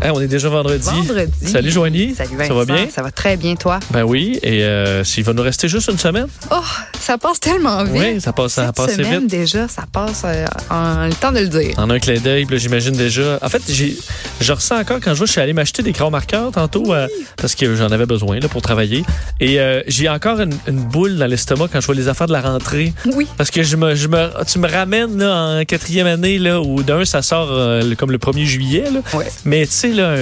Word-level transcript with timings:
Hein, 0.00 0.12
on 0.14 0.20
est 0.20 0.28
déjà 0.28 0.48
vendredi. 0.48 0.88
Vendredi. 0.88 1.32
Salut 1.46 1.70
Joanie. 1.70 2.14
Salut 2.14 2.36
Vincent. 2.36 2.48
Ça 2.48 2.54
va 2.54 2.64
bien? 2.64 2.88
Ça 2.88 3.02
va 3.02 3.10
très 3.10 3.36
bien, 3.36 3.56
toi? 3.56 3.80
Ben 3.90 4.04
oui. 4.04 4.38
Et 4.44 4.62
euh, 4.62 5.02
s'il 5.02 5.24
va 5.24 5.32
nous 5.32 5.42
rester 5.42 5.68
juste 5.68 5.88
une 5.90 5.98
semaine? 5.98 6.28
Oh, 6.52 6.56
ça 7.00 7.18
passe 7.18 7.40
tellement 7.40 7.82
vite. 7.84 7.94
Oui, 7.96 8.20
ça 8.20 8.32
passe, 8.32 8.52
ça 8.52 8.72
passe 8.72 8.94
semaine, 8.94 9.22
vite. 9.22 9.30
déjà, 9.30 9.66
ça 9.66 9.84
passe 9.90 10.22
euh, 10.24 10.46
en 10.70 11.06
le 11.06 11.14
temps 11.14 11.32
de 11.32 11.40
le 11.40 11.48
dire. 11.48 11.74
En 11.78 11.90
un 11.90 11.98
clin 11.98 12.20
d'œil, 12.20 12.46
j'imagine 12.52 12.92
déjà. 12.92 13.38
En 13.42 13.48
fait, 13.48 13.62
je 13.68 14.52
ressens 14.52 14.78
encore 14.78 14.98
quand 15.02 15.12
je 15.14 15.18
vois, 15.18 15.26
je 15.26 15.32
suis 15.32 15.40
allé 15.40 15.52
m'acheter 15.52 15.82
des 15.82 15.92
crayons 15.92 16.10
marqueurs 16.10 16.52
tantôt 16.52 16.94
euh, 16.94 17.08
parce 17.36 17.56
que 17.56 17.74
j'en 17.74 17.88
avais 17.90 18.06
besoin 18.06 18.38
là, 18.38 18.48
pour 18.48 18.62
travailler. 18.62 19.02
Et 19.40 19.58
euh, 19.58 19.82
j'ai 19.88 20.08
encore 20.08 20.40
une, 20.40 20.54
une 20.68 20.84
boule 20.84 21.16
dans 21.16 21.26
l'estomac 21.26 21.68
quand 21.72 21.80
je 21.80 21.86
vois 21.86 21.94
les 21.96 22.06
affaires 22.06 22.28
de 22.28 22.32
la 22.32 22.40
rentrée. 22.42 22.92
Oui. 23.14 23.26
Parce 23.36 23.50
que 23.50 23.64
je 23.64 23.76
me, 23.76 23.96
je 23.96 24.06
me, 24.06 24.30
tu 24.44 24.60
me 24.60 24.68
ramènes 24.70 25.18
là, 25.18 25.58
en 25.60 25.64
quatrième 25.64 26.06
année, 26.06 26.38
là, 26.38 26.60
où 26.60 26.84
d'un, 26.84 27.04
ça 27.04 27.22
sort 27.22 27.48
comme 27.96 28.12
le 28.12 28.18
1er 28.18 28.44
juillet. 28.44 28.84
Là. 28.92 29.00
Ouais. 29.18 29.26
Mais 29.44 29.66
tu 29.66 29.72
sais, 29.72 29.87
là, 29.92 30.16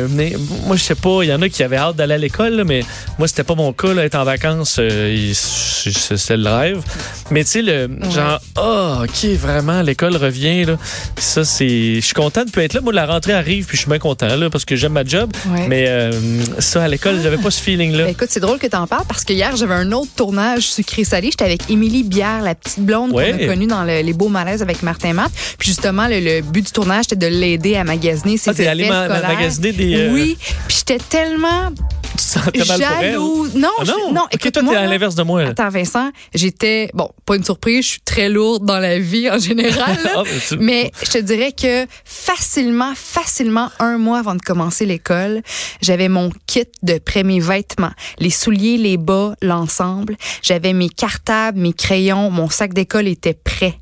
moi, 0.66 0.76
je 0.76 0.82
sais 0.82 0.94
pas, 0.94 1.20
il 1.22 1.28
y 1.28 1.32
en 1.34 1.42
a 1.42 1.48
qui 1.48 1.62
avaient 1.62 1.76
hâte 1.76 1.96
d'aller 1.96 2.14
à 2.14 2.18
l'école, 2.18 2.64
mais 2.66 2.82
moi, 3.18 3.28
c'était 3.28 3.44
pas 3.44 3.54
mon 3.54 3.72
cas, 3.72 3.92
là, 3.94 4.04
être 4.04 4.14
en 4.16 4.24
vacances, 4.24 4.76
euh, 4.80 5.32
c'était 5.34 6.36
le 6.36 6.48
rêve. 6.50 6.82
Mais 7.30 7.44
tu 7.44 7.50
sais, 7.50 7.62
le 7.62 7.88
genre, 8.14 8.40
ah, 8.56 9.02
OK, 9.04 9.24
vraiment, 9.38 9.82
l'école 9.82 10.16
revient, 10.16 10.64
là. 10.64 10.76
Ça, 11.18 11.44
c'est. 11.44 11.96
Je 11.96 12.00
suis 12.00 12.14
content 12.14 12.44
de 12.44 12.50
plus 12.50 12.62
être 12.62 12.74
là. 12.74 12.80
Moi, 12.80 12.92
la 12.92 13.06
rentrée 13.06 13.32
arrive, 13.32 13.66
puis 13.66 13.76
je 13.76 13.82
suis 13.82 13.88
bien 13.90 13.98
content, 13.98 14.34
là, 14.36 14.50
parce 14.50 14.64
que 14.64 14.76
j'aime 14.76 14.92
ma 14.92 15.04
job. 15.04 15.32
Ouais. 15.48 15.66
Mais 15.68 15.86
euh, 15.88 16.12
ça, 16.58 16.84
à 16.84 16.88
l'école, 16.88 17.20
j'avais 17.22 17.36
pas 17.38 17.50
ce 17.50 17.60
feeling-là. 17.62 18.04
Ben, 18.04 18.10
écoute, 18.10 18.28
c'est 18.30 18.40
drôle 18.40 18.58
que 18.58 18.66
tu 18.66 18.76
en 18.76 18.86
parles 18.86 19.04
parce 19.08 19.24
que 19.24 19.32
hier, 19.32 19.56
j'avais 19.56 19.74
un 19.74 19.90
autre 19.92 20.10
tournage 20.16 20.62
sucré-salé. 20.62 21.28
J'étais 21.30 21.44
avec 21.44 21.70
Émilie 21.70 22.02
Bière, 22.04 22.42
la 22.42 22.54
petite 22.54 22.80
blonde 22.80 23.12
Ouais. 23.12 23.32
qu'on 23.32 23.44
a 23.44 23.46
connue 23.46 23.66
dans 23.66 23.84
le- 23.84 24.02
les 24.02 24.12
beaux 24.12 24.28
malaises 24.28 24.62
avec 24.62 24.82
Martin 24.82 25.12
Matt. 25.12 25.30
Puis 25.58 25.68
justement, 25.70 26.06
le, 26.08 26.20
le 26.20 26.40
but 26.42 26.64
du 26.66 26.72
tournage, 26.72 27.04
c'était 27.08 27.28
de 27.30 27.34
l'aider 27.34 27.76
à 27.76 27.84
magasiner 27.84 28.36
ses 28.36 28.50
Ah, 28.50 28.54
t'es 28.54 28.66
allé 28.66 28.84
effets 28.84 28.92
ma- 28.92 29.08
ma- 29.08 29.20
des, 29.60 29.94
euh, 29.96 30.12
Oui. 30.12 30.36
Puis 30.68 30.76
j'étais 30.78 30.98
tellement 30.98 31.70
Tu 31.72 32.16
te 32.16 32.20
sentais 32.22 32.58
mal 32.64 32.66
pour 32.80 32.98
elle? 33.00 33.12
jalouse. 33.12 33.54
Non, 33.54 33.68
Ah 33.78 33.82
je- 33.84 33.90
non, 33.90 34.12
non, 34.12 34.22
Ok, 34.32 34.40
toi, 34.40 34.50
t'es 34.50 34.58
à 34.58 34.62
là, 34.82 34.86
l'inverse 34.86 35.14
de 35.14 35.22
moi. 35.22 35.42
là. 35.42 35.50
Attends, 35.50 35.68
Vincent, 35.68 36.10
j'étais, 36.34 36.90
bon, 36.94 37.10
pas 37.26 37.36
une 37.36 37.44
surprise, 37.44 37.84
je 37.84 37.90
suis 37.92 38.00
très 38.00 38.28
lourde 38.28 38.64
dans 38.64 38.78
la 38.78 38.98
vie 38.98 39.30
en 39.30 39.38
général. 39.38 39.96
là. 40.04 40.12
Ah, 40.16 40.22
ben, 40.24 40.40
tu- 40.48 40.56
Mais 40.58 40.90
je 41.04 41.10
te 41.10 41.18
dirais 41.18 41.52
que 41.52 41.86
facilement, 42.04 42.92
facilement, 42.94 43.70
un 43.78 43.98
mois 43.98 44.18
avant 44.20 44.34
de 44.34 44.40
commencer 44.42 44.86
l'école, 44.86 45.42
j'avais 45.82 46.08
mon 46.08 46.30
kit 46.46 46.64
de 46.82 46.98
près 46.98 47.22
mes 47.22 47.40
vêtements, 47.40 47.92
les 48.18 48.30
souliers, 48.30 48.78
les 48.78 48.96
bas, 48.96 49.34
l'ensemble. 49.42 50.16
J'avais 50.42 50.72
mes 50.72 50.88
cartables, 50.88 51.58
mes 51.58 51.72
crayons, 51.72 52.30
mon 52.30 52.48
sac 52.48 52.72
d'école 52.74 53.08
était 53.08 53.34
prêt. 53.34 53.78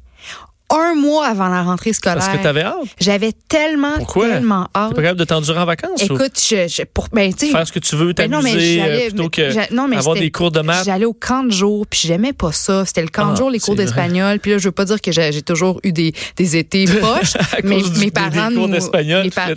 Un 0.71 0.95
mois 0.95 1.27
avant 1.27 1.49
la 1.49 1.63
rentrée 1.63 1.93
scolaire. 1.93 2.19
Parce 2.25 2.37
que 2.37 2.43
t'avais 2.43 2.63
hâte? 2.63 2.75
J'avais 2.99 3.33
tellement, 3.49 3.93
Pourquoi? 3.99 4.29
tellement 4.31 4.65
T'es 4.73 4.81
hâte. 4.81 4.95
pas 4.95 5.03
capable 5.03 5.21
de 5.21 5.25
t'endurer 5.25 5.61
en 5.61 5.67
vacances? 5.67 6.03
ou? 6.09 6.15
Écoute, 6.15 6.33
je, 6.41 6.67
je- 6.69 6.83
pour, 6.85 7.09
ben, 7.13 7.31
Faire 7.37 7.67
ce 7.67 7.71
que 7.73 7.79
tu 7.79 7.95
veux, 7.97 8.13
ben 8.15 8.31
t'amuser, 8.31 8.81
euh, 8.83 9.09
plutôt 9.11 9.29
que 9.29 9.75
non, 9.75 9.87
mais 9.89 9.97
avoir 9.99 10.17
des 10.17 10.31
cours 10.31 10.51
de 10.51 10.61
maths. 10.61 10.85
J'allais 10.87 11.05
au 11.05 11.13
camp 11.13 11.45
de 11.45 11.51
jour, 11.53 11.87
puis 11.87 12.01
j'aimais 12.05 12.33
pas 12.33 12.51
ça. 12.51 12.85
C'était 12.87 13.03
le 13.03 13.09
camp 13.09 13.27
Ah, 13.29 13.33
de 13.33 13.37
jour, 13.37 13.51
les 13.51 13.61
cours 13.61 13.77
d'espagnol. 13.77 14.41
Puis 14.41 14.53
là, 14.53 14.59
je 14.59 14.65
veux 14.65 14.73
pas 14.73 14.87
dire 14.87 15.01
que 15.01 15.13
j'ai 15.13 15.43
toujours 15.43 15.81
eu 15.85 15.93
des, 15.93 16.13
des 16.37 16.57
étés 16.57 16.85
poches. 17.01 17.35
Mais 17.63 17.81
du- 17.83 18.01
mes 18.01 18.11
parents 18.11 18.49
des 18.49 18.55
cours 18.57 18.67
nous, 18.69 18.75
d'espagnol, 18.75 19.25
mes, 19.25 19.31
par- 19.31 19.49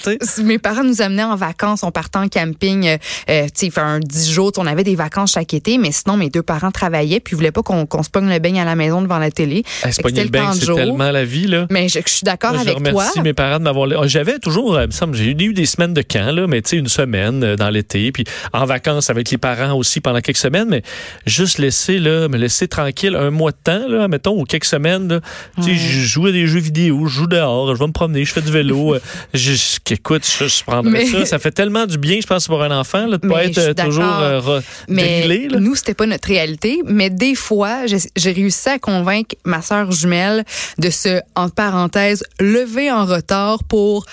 mes 0.44 0.60
parents 0.60 0.84
nous 0.84 1.02
amenaient 1.02 1.24
en 1.24 1.36
vacances. 1.36 1.84
On 1.84 1.92
partait 1.92 2.20
en 2.20 2.28
camping, 2.28 2.86
euh, 2.86 2.98
euh, 3.30 3.46
tu 3.58 3.72
sais, 3.72 3.80
un 3.80 4.00
10 4.02 4.30
jours. 4.32 4.52
On 4.58 4.68
avait 4.68 4.84
des 4.84 4.96
vacances 4.96 5.32
chaque 5.32 5.54
été, 5.54 5.78
mais 5.78 5.92
sinon, 5.94 6.18
mes 6.18 6.30
deux 6.30 6.44
parents 6.44 6.72
travaillaient, 6.72 7.22
puis 7.22 7.34
ils 7.34 7.38
voulaient 7.38 7.52
pas 7.52 7.64
qu'on 7.64 7.86
qu'on 7.86 8.04
se 8.04 8.10
pogne 8.10 8.30
le 8.30 8.40
beigne 8.40 8.60
à 8.60 8.66
la 8.66 8.76
maison 8.76 9.02
devant 9.02 9.18
la 9.20 9.32
télé. 9.32 9.64
Pogner 9.82 9.94
c'était 9.94 10.24
le 10.26 10.30
bain, 10.30 10.46
camp 10.48 10.54
de 10.54 10.60
c'est 10.60 10.66
jour. 10.66 10.97
La 11.12 11.24
vie, 11.26 11.48
là. 11.48 11.68
Mais 11.72 11.88
je, 11.90 12.00
je 12.06 12.12
suis 12.12 12.24
d'accord 12.24 12.56
avec 12.56 12.68
toi. 12.76 12.76
remercie 12.78 13.22
mes 13.22 13.34
parents 13.34 13.60
de 13.60 13.64
m'avoir. 13.64 14.08
J'avais 14.08 14.40
toujours, 14.40 14.76
euh, 14.76 14.84
il 14.84 14.88
me 14.88 14.92
semble, 14.92 15.16
j'ai 15.16 15.32
eu 15.32 15.54
des 15.54 15.66
semaines 15.66 15.94
de 15.94 16.02
camp, 16.02 16.32
là, 16.34 16.48
mais 16.48 16.62
tu 16.62 16.70
sais, 16.72 16.78
une 16.78 16.88
semaine 16.88 17.44
euh, 17.44 17.56
dans 17.56 17.70
l'été, 17.70 18.12
puis 18.12 18.24
en 18.54 18.66
vacances 18.66 19.10
avec 19.10 19.30
les 19.32 19.38
parents 19.38 19.74
aussi 19.78 20.02
pendant 20.02 20.20
quelques 20.22 20.38
semaines, 20.38 20.68
mais 20.70 20.82
juste 21.26 21.58
laisser, 21.60 22.00
là, 22.00 22.28
me 22.28 22.38
laisser 22.38 22.68
tranquille 22.68 23.16
un 23.16 23.30
mois 23.32 23.52
de 23.52 23.58
temps, 23.64 23.88
là, 23.88 24.08
mettons, 24.08 24.40
ou 24.40 24.44
quelques 24.44 24.66
semaines. 24.66 25.22
Tu 25.58 25.64
sais, 25.64 25.76
je 25.76 26.00
joue 26.02 26.28
à 26.28 26.32
des 26.32 26.48
jeux 26.48 26.60
vidéo, 26.60 27.08
je 27.08 27.14
joue 27.20 27.28
dehors, 27.28 27.74
je 27.76 27.80
vais 27.80 27.88
me 27.88 27.92
promener, 27.94 28.26
je 28.26 28.34
fais 28.34 28.42
du 28.42 28.52
vélo. 28.52 28.96
euh, 28.96 29.00
je, 29.34 29.54
je- 29.54 29.94
écoute, 29.94 30.26
je, 30.40 30.48
je 30.48 30.64
prendrais 30.64 30.92
Mais- 30.92 31.06
ça. 31.06 31.26
Ça 31.26 31.40
fait 31.40 31.52
tellement 31.52 31.86
du 31.86 31.98
bien, 31.98 32.20
je 32.22 32.28
pense, 32.28 32.48
pour 32.48 32.62
un 32.64 32.72
enfant, 32.78 33.06
là, 33.08 33.18
de 33.18 33.28
pas 33.28 33.38
Mais 33.44 33.46
être 33.48 33.84
toujours 33.86 34.04
euh, 34.04 34.40
re- 34.40 34.64
Mais 34.88 35.28
là. 35.28 35.60
nous, 35.60 35.76
c'était 35.76 35.94
pas 35.94 36.06
notre 36.06 36.28
réalité. 36.28 36.80
Mais 36.86 37.10
des 37.10 37.36
fois, 37.36 37.86
j'ai 37.86 37.98
j'ai 38.16 38.32
réussi 38.32 38.70
à 38.70 38.80
convaincre 38.80 39.36
ma 39.46 39.62
sœur 39.62 39.92
jumelle 39.92 40.44
de 40.78 40.87
se, 40.92 41.22
en 41.36 41.50
parenthèse, 41.50 42.24
lever 42.40 42.92
en 42.92 43.06
retard 43.06 43.64
pour 43.64 44.06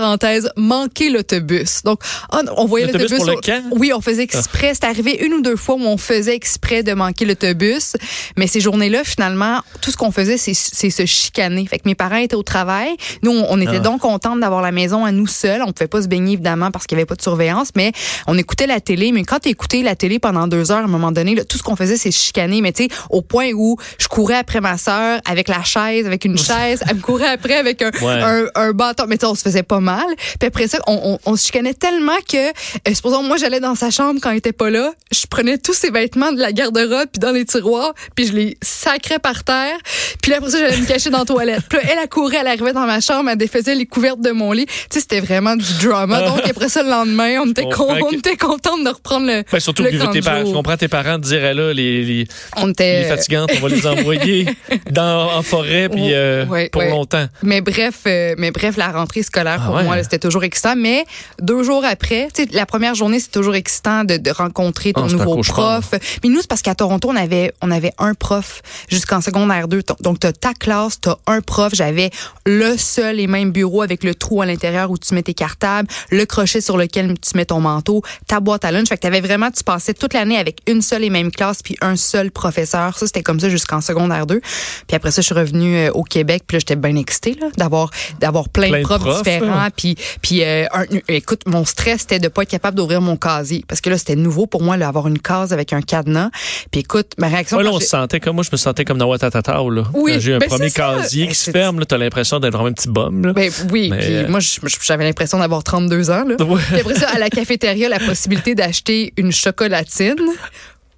parenthèse, 0.00 0.50
manquer 0.56 1.10
l'autobus. 1.10 1.82
Donc, 1.84 2.00
on, 2.32 2.40
on 2.56 2.66
voyait 2.66 2.86
L'autobus 2.86 3.16
pour 3.16 3.26
le 3.26 3.34
camp? 3.36 3.62
Ah. 3.64 3.68
Oui, 3.78 3.92
on 3.94 4.00
faisait 4.00 4.22
exprès. 4.22 4.72
C'est 4.74 4.84
arrivé 4.84 5.24
une 5.24 5.34
ou 5.34 5.42
deux 5.42 5.56
fois 5.56 5.74
où 5.76 5.82
on 5.82 5.96
faisait 5.96 6.34
exprès 6.34 6.82
de 6.82 6.92
manquer 6.94 7.24
l'autobus. 7.24 7.94
Mais 8.36 8.46
ces 8.46 8.60
journées-là, 8.60 9.04
finalement, 9.04 9.60
tout 9.80 9.90
ce 9.90 9.96
qu'on 9.96 10.10
faisait, 10.12 10.36
c'est 10.38 10.54
se 10.54 11.06
chicaner. 11.06 11.66
Fait 11.66 11.78
que 11.78 11.84
mes 11.86 11.94
parents 11.94 12.16
étaient 12.16 12.34
au 12.36 12.42
travail. 12.42 12.90
Nous, 13.22 13.30
on, 13.32 13.46
on 13.50 13.60
était 13.60 13.76
Ah. 13.76 13.80
donc 13.80 14.00
contentes 14.02 14.40
d'avoir 14.40 14.62
la 14.62 14.72
maison 14.72 15.04
à 15.04 15.12
nous 15.12 15.26
seuls. 15.26 15.62
On 15.66 15.72
pouvait 15.72 15.88
pas 15.88 16.02
se 16.02 16.08
baigner, 16.08 16.34
évidemment, 16.34 16.70
parce 16.70 16.86
qu'il 16.86 16.96
y 16.96 17.00
avait 17.00 17.06
pas 17.06 17.14
de 17.14 17.22
surveillance. 17.22 17.68
Mais 17.76 17.92
on 18.26 18.36
écoutait 18.38 18.66
la 18.66 18.80
télé. 18.80 19.12
Mais 19.12 19.22
quand 19.24 19.40
tu 19.40 19.48
écoutais 19.50 19.82
la 19.82 19.94
télé 19.96 20.18
pendant 20.18 20.46
deux 20.48 20.70
heures, 20.72 20.78
à 20.78 20.84
un 20.84 20.88
moment 20.88 21.12
donné, 21.12 21.34
là, 21.34 21.44
tout 21.44 21.58
ce 21.58 21.62
qu'on 21.62 21.76
faisait, 21.76 21.96
c'est 21.96 22.10
se 22.10 22.18
chicaner. 22.18 22.60
Mais 22.62 22.72
tu 22.72 22.84
sais, 22.84 22.88
au 23.10 23.22
point 23.22 23.50
où 23.54 23.76
je 23.98 24.08
courais 24.08 24.36
après 24.36 24.60
ma 24.60 24.78
sœur 24.78 25.20
avec 25.24 25.48
la 25.48 25.62
chaise, 25.62 26.06
avec 26.06 26.24
une 26.24 26.38
chaise. 26.48 26.82
Elle 26.88 26.96
me 26.96 27.00
courait 27.02 27.28
après 27.28 27.56
avec 27.56 27.82
un, 27.82 27.90
Ouais. 28.02 28.20
un, 28.22 28.44
un 28.54 28.72
bâton. 28.72 29.04
Mais 29.08 29.16
tu 29.16 29.26
sais, 29.26 29.30
on 29.30 29.34
se 29.34 29.42
faisait 29.42 29.62
pas 29.62 29.80
mal. 29.82 30.06
Puis 30.38 30.46
après 30.46 30.68
ça, 30.68 30.78
on, 30.86 31.18
on, 31.24 31.30
on 31.32 31.36
se 31.36 31.46
chicanait 31.46 31.74
tellement 31.74 32.16
que, 32.28 32.48
euh, 32.48 32.94
supposons, 32.94 33.22
moi, 33.22 33.36
j'allais 33.36 33.60
dans 33.60 33.74
sa 33.74 33.90
chambre 33.90 34.20
quand 34.22 34.30
elle 34.30 34.38
était 34.38 34.52
pas 34.52 34.70
là. 34.70 34.92
Je 35.12 35.26
prenais 35.28 35.58
tous 35.58 35.74
ses 35.74 35.90
vêtements 35.90 36.32
de 36.32 36.40
la 36.40 36.52
garde-robe 36.52 37.08
puis 37.12 37.20
dans 37.20 37.32
les 37.32 37.44
tiroirs, 37.44 37.92
puis 38.14 38.26
je 38.26 38.32
les 38.32 38.56
sacrais 38.62 39.18
par 39.18 39.44
terre. 39.44 39.76
Puis 40.22 40.30
là, 40.30 40.38
après 40.38 40.50
ça, 40.50 40.58
j'allais 40.58 40.78
me 40.78 40.86
cacher 40.86 41.10
dans 41.10 41.18
la 41.20 41.24
toilette. 41.24 41.62
Puis 41.68 41.78
là, 41.78 41.84
elle, 41.90 41.98
elle 42.02 42.08
courait, 42.08 42.38
elle 42.40 42.46
arrivait 42.46 42.72
dans 42.72 42.86
ma 42.86 43.00
chambre, 43.00 43.30
elle 43.30 43.36
défaisait 43.38 43.74
les 43.74 43.86
couvertes 43.86 44.20
de 44.20 44.30
mon 44.30 44.52
lit. 44.52 44.66
Tu 44.66 44.72
sais, 44.90 45.00
c'était 45.00 45.20
vraiment 45.20 45.56
du 45.56 45.66
drama. 45.82 46.22
Donc, 46.28 46.40
après 46.48 46.68
ça, 46.68 46.82
le 46.82 46.90
lendemain, 46.90 47.40
on 47.42 47.50
était, 47.50 47.68
con, 47.68 47.88
on 48.02 48.10
était 48.10 48.36
contente 48.36 48.84
de 48.84 48.88
reprendre 48.90 49.26
le, 49.26 49.42
Ben, 49.50 49.60
surtout 49.60 49.82
le 49.82 49.90
que 49.90 50.12
tes 50.12 50.20
parents, 50.20 50.46
je 50.46 50.52
comprends 50.52 50.76
tes 50.76 50.88
parents 50.88 51.18
de 51.18 51.24
dire, 51.24 51.44
eh 51.44 51.54
là, 51.54 51.72
les, 51.72 52.04
les, 52.04 52.26
On 52.56 52.66
les 52.66 52.70
était... 52.72 53.04
fatigantes, 53.04 53.50
on 53.56 53.60
va 53.60 53.68
les 53.68 53.86
envoyer 53.86 54.46
dans, 54.90 55.32
en 55.36 55.42
forêt 55.42 55.88
puis 55.88 56.12
euh, 56.12 56.44
Ouais, 56.46 56.68
pour 56.70 56.82
ouais. 56.82 56.90
longtemps. 56.90 57.26
Mais 57.42 57.60
bref, 57.60 58.00
euh, 58.06 58.34
mais 58.38 58.50
bref, 58.50 58.76
la 58.76 58.88
rentrée 58.92 59.22
scolaire 59.22 59.61
pour 59.66 59.74
ouais. 59.74 59.84
moi, 59.84 60.02
c'était 60.02 60.18
toujours 60.18 60.44
excitant. 60.44 60.74
Mais 60.76 61.04
deux 61.40 61.62
jours 61.62 61.84
après, 61.84 62.28
la 62.52 62.66
première 62.66 62.94
journée, 62.94 63.20
c'est 63.20 63.30
toujours 63.30 63.54
excitant 63.54 64.04
de, 64.04 64.16
de 64.16 64.30
rencontrer 64.30 64.92
ton 64.92 65.04
Ah, 65.04 65.12
nouveau 65.12 65.36
prof. 65.42 65.90
Mais 66.22 66.28
nous, 66.28 66.40
c'est 66.40 66.48
parce 66.48 66.62
qu'à 66.62 66.74
Toronto, 66.74 67.10
on 67.10 67.16
avait, 67.16 67.52
on 67.62 67.70
avait 67.70 67.92
un 67.98 68.14
prof 68.14 68.62
jusqu'en 68.88 69.20
secondaire 69.20 69.68
2. 69.68 69.82
Donc, 70.00 70.20
tu 70.20 70.26
as 70.26 70.32
ta 70.32 70.54
classe, 70.54 71.00
tu 71.00 71.08
as 71.08 71.18
un 71.26 71.40
prof. 71.40 71.72
J'avais 71.74 72.10
le 72.46 72.76
seul 72.76 73.20
et 73.20 73.26
même 73.26 73.50
bureau 73.52 73.82
avec 73.82 74.04
le 74.04 74.14
trou 74.14 74.42
à 74.42 74.46
l'intérieur 74.46 74.90
où 74.90 74.98
tu 74.98 75.14
mets 75.14 75.22
tes 75.22 75.34
cartables, 75.34 75.88
le 76.10 76.24
crochet 76.26 76.60
sur 76.60 76.76
lequel 76.76 77.14
tu 77.20 77.36
mets 77.36 77.44
ton 77.44 77.60
manteau, 77.60 78.02
ta 78.26 78.40
boîte 78.40 78.64
à 78.64 78.72
lunch. 78.72 78.88
Fait 78.88 78.96
que 78.96 79.02
t'avais 79.02 79.20
vraiment, 79.20 79.50
tu 79.50 79.64
passais 79.64 79.94
toute 79.94 80.14
l'année 80.14 80.38
avec 80.38 80.60
une 80.66 80.82
seule 80.82 81.04
et 81.04 81.10
même 81.10 81.30
classe 81.30 81.62
puis 81.62 81.76
un 81.80 81.96
seul 81.96 82.30
professeur. 82.30 82.98
Ça, 82.98 83.06
c'était 83.06 83.22
comme 83.22 83.40
ça 83.40 83.48
jusqu'en 83.48 83.80
secondaire 83.80 84.26
2. 84.26 84.40
Puis 84.86 84.96
après 84.96 85.10
ça, 85.10 85.22
je 85.22 85.26
suis 85.26 85.34
revenue 85.34 85.76
euh, 85.76 85.90
au 85.92 86.02
Québec 86.02 86.44
puis 86.46 86.56
là, 86.56 86.58
j'étais 86.60 86.76
bien 86.76 86.96
excitée 86.96 87.36
là, 87.40 87.48
d'avoir 87.56 87.90
d'avoir 88.20 88.48
plein, 88.48 88.68
Plein 88.68 88.78
de 88.78 88.82
de 88.82 88.86
profs, 88.86 89.00
profs, 89.00 89.22
différents. 89.22 89.51
Hein. 89.58 89.68
Puis, 89.76 89.96
puis 90.20 90.42
euh, 90.44 90.64
un- 90.72 90.84
écoute, 91.08 91.42
mon 91.46 91.64
stress, 91.64 92.00
c'était 92.02 92.18
de 92.18 92.28
pas 92.28 92.42
être 92.42 92.50
capable 92.50 92.76
d'ouvrir 92.76 93.00
mon 93.00 93.16
casier. 93.16 93.64
Parce 93.68 93.80
que 93.80 93.90
là, 93.90 93.98
c'était 93.98 94.16
nouveau 94.16 94.46
pour 94.46 94.62
moi, 94.62 94.76
là, 94.76 94.88
avoir 94.88 95.08
une 95.08 95.18
case 95.18 95.52
avec 95.52 95.72
un 95.72 95.82
cadenas. 95.82 96.30
Puis 96.70 96.80
écoute, 96.80 97.12
ma 97.18 97.28
réaction... 97.28 97.56
Ouais, 97.56 97.64
là, 97.64 97.70
on 97.72 97.80
se 97.80 97.86
sentait 97.86 98.20
comme 98.20 98.34
moi, 98.36 98.44
je 98.44 98.50
me 98.52 98.56
sentais 98.56 98.84
comme 98.84 98.98
dans 98.98 99.06
Watatata, 99.06 99.52
là. 99.70 99.82
Oui, 99.94 100.16
j'ai 100.18 100.32
eu 100.32 100.34
un 100.34 100.38
ben, 100.38 100.48
premier 100.48 100.70
casier 100.70 101.24
Ben, 101.24 101.28
qui 101.32 101.34
se 101.38 101.44
c'est- 101.46 101.52
ferme, 101.52 101.78
là, 101.80 101.86
t'as 101.86 101.98
l'impression 101.98 102.38
d'être 102.40 102.52
vraiment 102.52 102.68
un 102.68 102.72
petit 102.72 102.88
bum, 102.88 103.26
là. 103.26 103.32
Ben 103.32 103.50
oui, 103.70 103.88
Mais, 103.90 103.98
puis 103.98 104.14
euh, 104.16 104.28
moi, 104.28 104.40
j'avais 104.82 105.04
l'impression 105.04 105.38
d'avoir 105.38 105.62
32 105.64 106.10
ans. 106.10 106.24
Là. 106.26 106.36
Ouais. 106.44 106.60
Puis 106.70 106.80
après 106.80 106.94
ça, 106.94 107.08
à 107.10 107.18
la 107.18 107.30
cafétéria, 107.30 107.88
la 107.88 107.98
possibilité 107.98 108.54
d'acheter 108.54 109.12
une 109.16 109.32
chocolatine. 109.32 110.16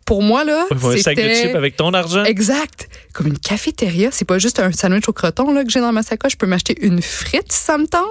Pour 0.04 0.22
moi, 0.22 0.44
là, 0.44 0.66
Ouais, 0.70 0.98
un 0.98 1.02
sac 1.02 1.16
de 1.16 1.22
chips 1.34 1.54
avec 1.54 1.76
ton 1.76 1.92
argent. 1.94 2.24
Exact. 2.24 2.88
Comme 3.12 3.28
une 3.28 3.38
cafétéria. 3.38 4.10
C'est 4.12 4.26
pas 4.26 4.38
juste 4.38 4.60
un 4.60 4.72
sandwich 4.72 5.08
au 5.08 5.12
croton 5.12 5.52
là, 5.52 5.64
que 5.64 5.70
j'ai 5.70 5.80
dans 5.80 5.92
ma 5.92 6.02
sacoche. 6.02 6.32
Je 6.32 6.36
peux 6.36 6.46
m'acheter 6.46 6.76
une 6.84 7.00
frite 7.00 7.50
si 7.50 7.62
ça 7.64 7.78
me 7.78 7.86
tente. 7.86 8.04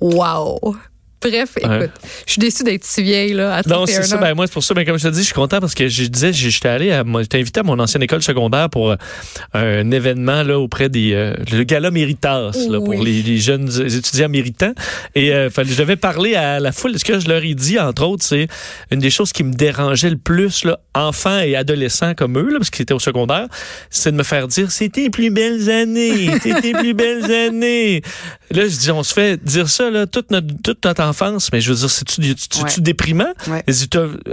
Wow! 0.00 0.76
Bref, 1.22 1.50
Ouais. 1.56 1.76
écoute, 1.76 1.90
je 2.26 2.32
suis 2.32 2.40
déçue 2.40 2.64
d'être 2.64 2.84
si 2.84 3.02
vieille, 3.02 3.32
là, 3.32 3.54
à 3.56 3.62
31 3.62 3.78
Non, 3.78 3.86
c'est 3.86 4.02
ça. 4.02 4.16
Ben, 4.16 4.34
moi, 4.34 4.46
c'est 4.46 4.52
pour 4.52 4.64
ça. 4.64 4.74
Ben, 4.74 4.84
comme 4.84 4.98
je 4.98 5.08
te 5.08 5.12
dis, 5.12 5.20
je 5.20 5.24
suis 5.26 5.34
content 5.34 5.60
parce 5.60 5.74
que 5.74 5.88
je 5.88 6.04
disais, 6.04 6.32
j'étais 6.32 6.68
allé 6.68 7.02
j'étais 7.20 7.38
invité 7.38 7.60
à 7.60 7.62
mon 7.62 7.78
ancienne 7.78 8.02
école 8.02 8.22
secondaire 8.22 8.68
pour 8.70 8.90
euh, 8.90 8.96
un 9.54 9.90
événement, 9.90 10.42
là, 10.42 10.58
auprès 10.58 10.88
des, 10.88 11.12
euh, 11.14 11.34
le 11.52 11.62
gala 11.64 11.90
Méritas, 11.90 12.52
là, 12.68 12.80
pour 12.80 12.94
les, 13.02 13.22
les 13.22 13.38
jeunes 13.38 13.70
étudiants 13.86 14.28
méritants. 14.28 14.72
Et, 15.14 15.32
euh, 15.32 15.48
je 15.56 15.76
devais 15.76 15.96
parler 15.96 16.34
à 16.34 16.58
la 16.60 16.72
foule. 16.72 16.98
Ce 16.98 17.04
que 17.04 17.18
je 17.20 17.28
leur 17.28 17.42
ai 17.44 17.54
dit, 17.54 17.78
entre 17.78 18.04
autres, 18.04 18.24
c'est 18.24 18.48
une 18.90 19.00
des 19.00 19.10
choses 19.10 19.32
qui 19.32 19.44
me 19.44 19.52
dérangeait 19.52 20.10
le 20.10 20.16
plus, 20.18 20.64
là, 20.64 20.78
enfants 20.94 21.38
et 21.38 21.56
adolescents 21.56 22.14
comme 22.14 22.38
eux, 22.38 22.50
là, 22.50 22.58
parce 22.58 22.70
qu'ils 22.70 22.82
étaient 22.82 22.94
au 22.94 22.98
secondaire, 22.98 23.46
c'est 23.90 24.10
de 24.12 24.16
me 24.16 24.22
faire 24.22 24.48
dire, 24.48 24.70
c'était 24.70 25.02
les 25.02 25.10
plus 25.10 25.30
belles 25.30 25.70
années, 25.70 26.28
c'était 26.42 26.60
les 26.60 26.72
plus 26.72 26.94
belles 26.94 27.30
années. 27.30 28.02
Là, 28.50 28.62
je 28.68 28.76
dis, 28.76 28.90
on 28.90 29.02
se 29.02 29.12
fait 29.14 29.42
dire 29.42 29.68
ça, 29.68 29.90
là, 29.90 30.06
toute 30.06 30.30
notre, 30.30 30.48
toute 30.62 30.84
notre 30.84 31.00
mais 31.52 31.60
je 31.60 31.72
veux 31.72 31.78
dire, 31.78 31.90
c'est-tu, 31.90 32.20
Ouais. 32.20 32.70
déprimant? 32.78 33.32
Ouais. 33.48 33.64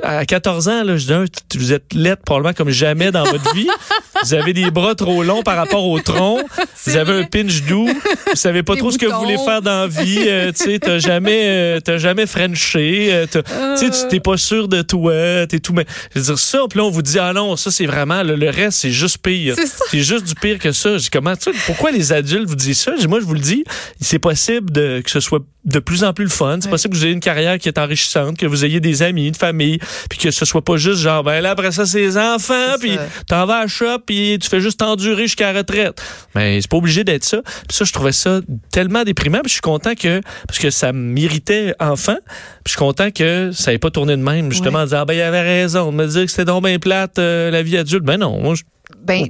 À 0.03 0.25
14 0.25 0.67
ans, 0.67 0.83
là, 0.83 0.97
je 0.97 1.05
dis, 1.05 1.57
vous 1.57 1.73
êtes 1.73 1.93
lettre 1.93 2.21
probablement 2.25 2.53
comme 2.53 2.69
jamais 2.69 3.11
dans 3.11 3.23
votre 3.23 3.53
vie. 3.55 3.67
vous 4.23 4.33
avez 4.33 4.53
des 4.53 4.71
bras 4.71 4.95
trop 4.95 5.23
longs 5.23 5.43
par 5.43 5.55
rapport 5.57 5.85
au 5.87 5.99
tronc. 5.99 6.39
Vous 6.85 6.95
avez 6.95 7.19
un 7.19 7.23
pinch 7.23 7.63
doux. 7.63 7.87
Vous 7.87 8.35
savez 8.35 8.63
pas 8.63 8.73
Des 8.73 8.79
trop 8.79 8.89
ce 8.89 8.97
que 8.97 9.05
vous 9.05 9.19
voulez 9.19 9.37
faire 9.37 9.61
dans 9.61 9.81
la 9.81 9.87
vie. 9.87 10.23
Euh, 10.27 10.51
tu 10.57 10.63
sais, 10.63 10.79
t'as 10.79 10.97
jamais, 10.97 11.41
euh, 11.43 11.79
t'as 11.81 11.97
jamais 11.97 12.25
frenché. 12.25 13.09
Euh, 13.11 13.25
Tu 13.29 13.39
sais, 13.75 13.89
tu 13.89 14.07
t'es 14.09 14.19
pas 14.21 14.37
sûr 14.37 14.67
de 14.67 14.81
toi. 14.81 15.45
T'es 15.47 15.59
tout. 15.59 15.73
Mais 15.73 15.85
je 16.15 16.19
veux 16.19 16.25
dire 16.25 16.39
ça. 16.39 16.59
Puis 16.69 16.79
là, 16.79 16.85
on 16.85 16.89
vous 16.89 17.01
dit, 17.01 17.19
ah 17.19 17.33
non, 17.33 17.55
ça 17.57 17.69
c'est 17.69 17.85
vraiment 17.85 18.23
le, 18.23 18.35
le 18.37 18.49
reste, 18.49 18.79
c'est 18.79 18.91
juste 18.91 19.17
pire. 19.19 19.55
C'est 19.91 19.99
juste 20.01 20.25
du 20.25 20.35
pire 20.35 20.57
que 20.57 20.71
ça. 20.71 20.93
Je 20.97 21.03
dis, 21.03 21.09
comment 21.09 21.33
pourquoi 21.65 21.91
les 21.91 22.11
adultes 22.13 22.47
vous 22.47 22.55
disent 22.55 22.79
ça? 22.79 22.93
Moi, 23.07 23.19
je 23.19 23.25
vous 23.25 23.33
le 23.33 23.39
dis, 23.41 23.63
c'est 23.99 24.19
possible 24.19 24.71
de, 24.71 25.01
que 25.03 25.11
ce 25.11 25.19
soit 25.19 25.39
de 25.65 25.79
plus 25.79 26.03
en 26.05 26.13
plus 26.13 26.23
le 26.25 26.31
fun. 26.31 26.57
C'est 26.61 26.65
Ouais. 26.67 26.71
possible 26.71 26.93
que 26.93 26.97
vous 26.99 27.05
ayez 27.05 27.13
une 27.13 27.19
carrière 27.19 27.57
qui 27.59 27.67
est 27.67 27.77
enrichissante, 27.77 28.37
que 28.37 28.45
vous 28.45 28.63
ayez 28.65 28.79
des 28.79 29.03
amis, 29.03 29.27
une 29.27 29.35
famille, 29.35 29.79
puis 30.09 30.17
que 30.17 30.31
ce 30.31 30.45
soit 30.45 30.63
pas 30.63 30.77
juste 30.77 31.01
genre, 31.01 31.23
ben 31.23 31.41
là, 31.41 31.51
après 31.51 31.71
ça, 31.71 31.85
c'est 31.85 31.99
les 31.99 32.17
enfants, 32.17 32.75
puis 32.79 32.97
t'en 33.27 33.45
vas 33.45 33.57
à 33.57 33.61
la 33.63 33.67
shop, 33.67 33.99
puis 34.09 34.39
tu 34.41 34.49
fais 34.49 34.59
juste 34.59 34.79
t'endurer 34.79 35.27
jusqu'à 35.27 35.53
la 35.53 35.59
retraite. 35.59 36.01
Mais 36.33 36.59
c'est 36.59 36.67
pas 36.67 36.77
obligé 36.77 37.03
d'être 37.03 37.23
ça. 37.23 37.43
Puis 37.43 37.77
ça, 37.77 37.85
je 37.85 37.93
trouvais 37.93 38.11
ça 38.11 38.41
tellement 38.71 39.03
déprimant, 39.03 39.41
puis 39.41 39.49
je 39.49 39.53
suis 39.53 39.61
content 39.61 39.93
que, 39.93 40.21
parce 40.47 40.57
que 40.57 40.71
ça 40.71 40.91
m'irritait 40.93 41.75
enfant, 41.79 42.17
puis 42.25 42.63
je 42.65 42.71
suis 42.71 42.79
content 42.79 43.11
que 43.11 43.51
ça 43.53 43.71
ait 43.71 43.77
pas 43.77 43.91
tourné 43.91 44.17
de 44.17 44.23
même, 44.23 44.51
justement, 44.51 44.79
en 44.79 44.85
disant, 44.85 45.01
ah 45.01 45.05
ben, 45.05 45.13
il 45.13 45.21
avait 45.21 45.43
raison 45.43 45.91
de 45.91 45.97
me 45.97 46.07
dire 46.07 46.25
que 46.25 46.31
c'était 46.31 46.45
donc 46.45 46.63
bien 46.65 46.79
plate, 46.79 47.19
euh, 47.19 47.51
la 47.51 47.61
vie 47.61 47.77
adulte. 47.77 48.03
Ben 48.03 48.17
non, 48.17 48.41
moi, 48.41 48.55
je 48.55 48.63
Ben, 48.97 49.27